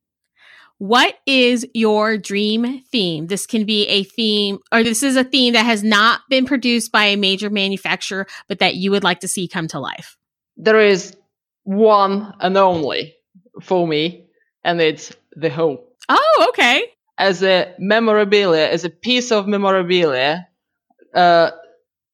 [0.81, 3.26] What is your dream theme?
[3.26, 6.91] This can be a theme, or this is a theme that has not been produced
[6.91, 10.16] by a major manufacturer, but that you would like to see come to life.
[10.57, 11.14] There is
[11.64, 13.14] one and only
[13.61, 14.24] for me,
[14.64, 15.81] and it's the Who.
[16.09, 16.85] Oh, okay.
[17.18, 20.49] As a memorabilia, as a piece of memorabilia,
[21.14, 21.51] uh,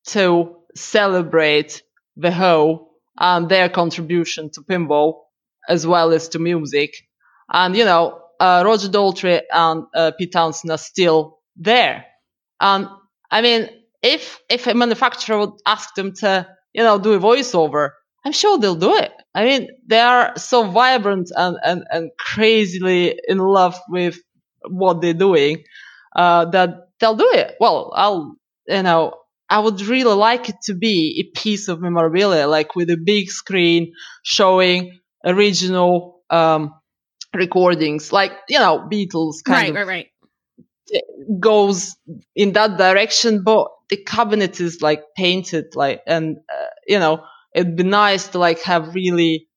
[0.06, 1.84] to celebrate
[2.16, 5.20] the Who and their contribution to pinball
[5.68, 7.06] as well as to music.
[7.48, 12.04] And, you know, uh, Roger Daltrey and uh, Pete Townshend are still there.
[12.60, 12.88] And
[13.30, 13.68] I mean,
[14.02, 17.90] if if a manufacturer would ask them to, you know, do a voiceover,
[18.24, 19.12] I'm sure they'll do it.
[19.34, 24.18] I mean, they are so vibrant and and, and crazily in love with
[24.68, 25.64] what they're doing
[26.14, 27.54] uh, that they'll do it.
[27.60, 29.14] Well, I'll, you know,
[29.48, 33.30] I would really like it to be a piece of memorabilia, like with a big
[33.30, 33.92] screen
[34.24, 36.74] showing original um,
[37.36, 40.06] recordings, like you know Beatles kind right, of right,
[40.92, 41.02] right.
[41.40, 41.96] goes
[42.34, 47.24] in that direction, but the cabinet is like painted, like and uh, you know
[47.54, 49.48] it'd be nice to like have really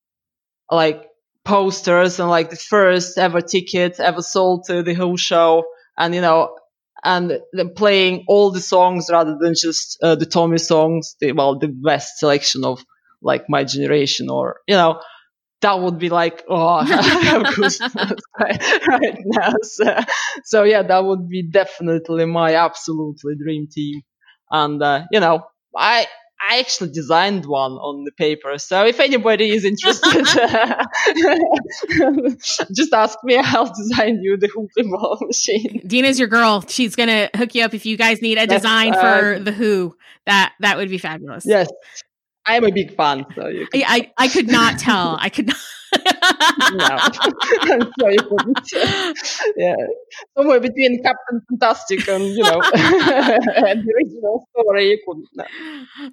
[0.72, 1.06] like
[1.44, 5.64] posters and like the first ever ticket ever sold to the whole show,
[5.98, 6.56] and you know.
[7.02, 11.58] And then playing all the songs rather than just uh, the Tommy songs, the, well,
[11.58, 12.84] the best selection of
[13.22, 15.00] like my generation, or you know,
[15.62, 19.54] that would be like, oh, I have goosebumps right now.
[19.64, 19.98] So,
[20.44, 24.02] so, yeah, that would be definitely my absolutely dream team.
[24.52, 25.44] And, uh, you know,
[25.76, 26.08] I,
[26.42, 28.58] I actually designed one on the paper.
[28.58, 30.26] So if anybody is interested,
[32.74, 33.38] just ask me.
[33.38, 35.82] I'll design you the Who pinball machine.
[35.86, 36.64] Dina's your girl.
[36.68, 39.52] She's going to hook you up if you guys need a design for uh, the
[39.52, 39.98] Who.
[40.28, 41.44] That, that would be fabulous.
[41.46, 41.68] Yes.
[42.50, 45.18] I'm a big fan, so you I, I, I could not tell.
[45.20, 45.58] I could not.
[46.74, 46.98] No,
[47.62, 48.18] I'm sorry
[49.58, 49.76] Yeah,
[50.38, 55.28] somewhere between Captain Fantastic and you know and the original story, you couldn't.
[55.36, 55.46] No.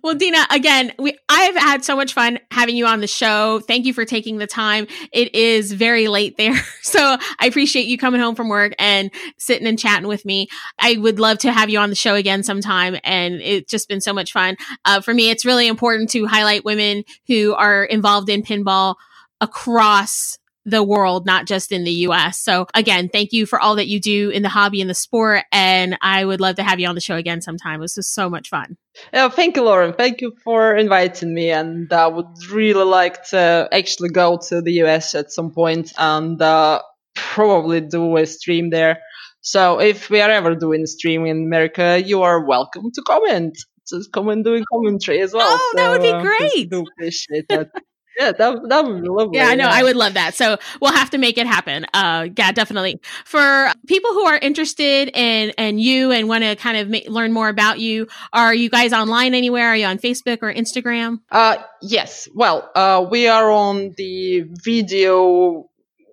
[0.03, 3.61] Well, Dina, again, we I've had so much fun having you on the show.
[3.61, 4.87] Thank you for taking the time.
[5.13, 9.67] It is very late there, so I appreciate you coming home from work and sitting
[9.67, 10.49] and chatting with me.
[10.79, 14.01] I would love to have you on the show again sometime, and it's just been
[14.01, 14.57] so much fun.
[14.85, 18.97] Uh, for me, it's really important to highlight women who are involved in pinball
[19.41, 22.41] across the world, not just in the US.
[22.41, 25.45] So again, thank you for all that you do in the hobby and the sport.
[25.53, 27.79] And I would love to have you on the show again sometime.
[27.79, 28.77] It was just so much fun.
[29.13, 29.95] Yeah, thank you, Lauren.
[29.95, 31.51] Thank you for inviting me.
[31.51, 36.43] And I would really like to actually go to the US at some point and
[36.43, 36.83] uh,
[37.15, 38.99] probably do a stream there.
[39.43, 43.57] So if we are ever doing a stream in America, you are welcome to comment.
[43.89, 45.47] Just come and do a commentary as well.
[45.49, 46.67] Oh, so, that would be great.
[46.73, 47.71] Uh, do appreciate that.
[48.19, 49.39] yeah, that, that would be lovely.
[49.39, 49.69] Yeah, I know.
[49.69, 50.35] I would love that.
[50.35, 51.87] So we'll have to make it happen.
[51.93, 53.01] Uh, yeah, definitely.
[53.25, 57.33] For people who are interested in, in you and want to kind of make, learn
[57.33, 59.69] more about you, are you guys online anywhere?
[59.69, 61.21] Are you on Facebook or Instagram?
[61.31, 62.29] Uh, yes.
[62.35, 65.69] Well, uh, we are on the video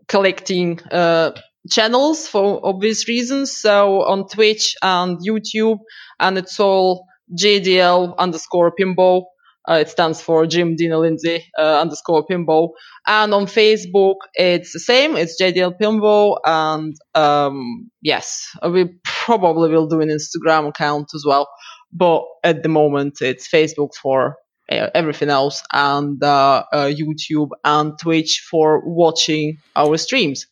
[0.08, 1.32] collecting, uh,
[1.70, 3.56] channels for obvious reasons.
[3.56, 5.80] So on Twitch and YouTube,
[6.20, 7.06] and it's all
[7.38, 9.26] JDL underscore pinball.
[9.70, 12.72] Uh, it stands for Jim Dina Lindsay uh, underscore pinball.
[13.08, 15.16] And on Facebook, it's the same.
[15.16, 16.38] It's JDL pinball.
[16.46, 21.48] And um, yes, we probably will do an Instagram account as well.
[21.92, 24.38] But at the moment, it's Facebook for
[24.72, 30.48] uh, everything else and uh, uh, YouTube and Twitch for watching our streams.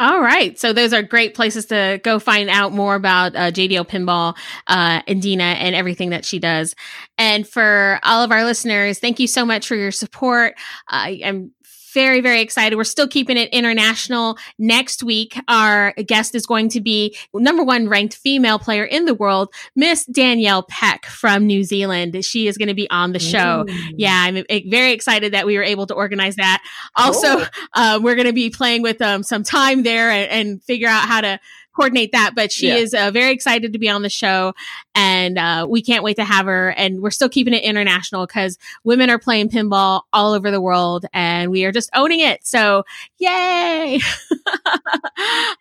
[0.00, 0.58] All right.
[0.58, 4.36] So those are great places to go find out more about uh, JDL Pinball
[4.66, 6.74] uh, and Dina and everything that she does.
[7.16, 10.54] And for all of our listeners, thank you so much for your support.
[10.88, 11.52] I am
[11.94, 12.76] very, very excited.
[12.76, 14.36] We're still keeping it international.
[14.58, 19.14] Next week, our guest is going to be number one ranked female player in the
[19.14, 22.22] world, Miss Danielle Peck from New Zealand.
[22.24, 23.64] She is going to be on the show.
[23.68, 23.74] Ooh.
[23.96, 26.62] Yeah, I'm very excited that we were able to organize that.
[26.96, 30.88] Also, uh, we're going to be playing with um, some time there and, and figure
[30.88, 31.38] out how to
[31.74, 32.76] coordinate that, but she Yeah.
[32.76, 34.54] is uh, very excited to be on the show,
[34.94, 36.70] and uh, we can't wait to have her.
[36.70, 41.06] And we're still keeping it international because women are playing pinball all over the world,
[41.12, 42.46] and we are just owning it.
[42.46, 42.84] So,
[43.18, 43.98] yay!
[44.46, 44.76] uh,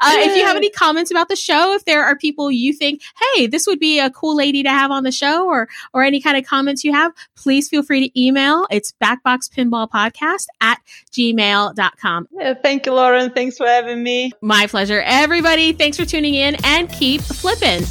[0.04, 3.02] If you have any comments about the show, if there are people you think,
[3.36, 6.22] hey, this would be a cool lady to have on the show, or or any
[6.22, 8.66] kind of comments you have, please feel free to email.
[8.72, 10.80] It's backboxpinballpodcast at
[11.12, 12.28] gmail.com.
[12.32, 13.32] Yeah, thank you, Lauren.
[13.32, 14.32] Thanks for having me.
[14.42, 15.02] My pleasure.
[15.06, 17.82] Everybody, thanks for tuning in and keep flipping.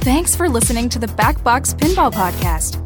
[0.00, 2.85] Thanks for listening to the Backbox Pinball Podcast.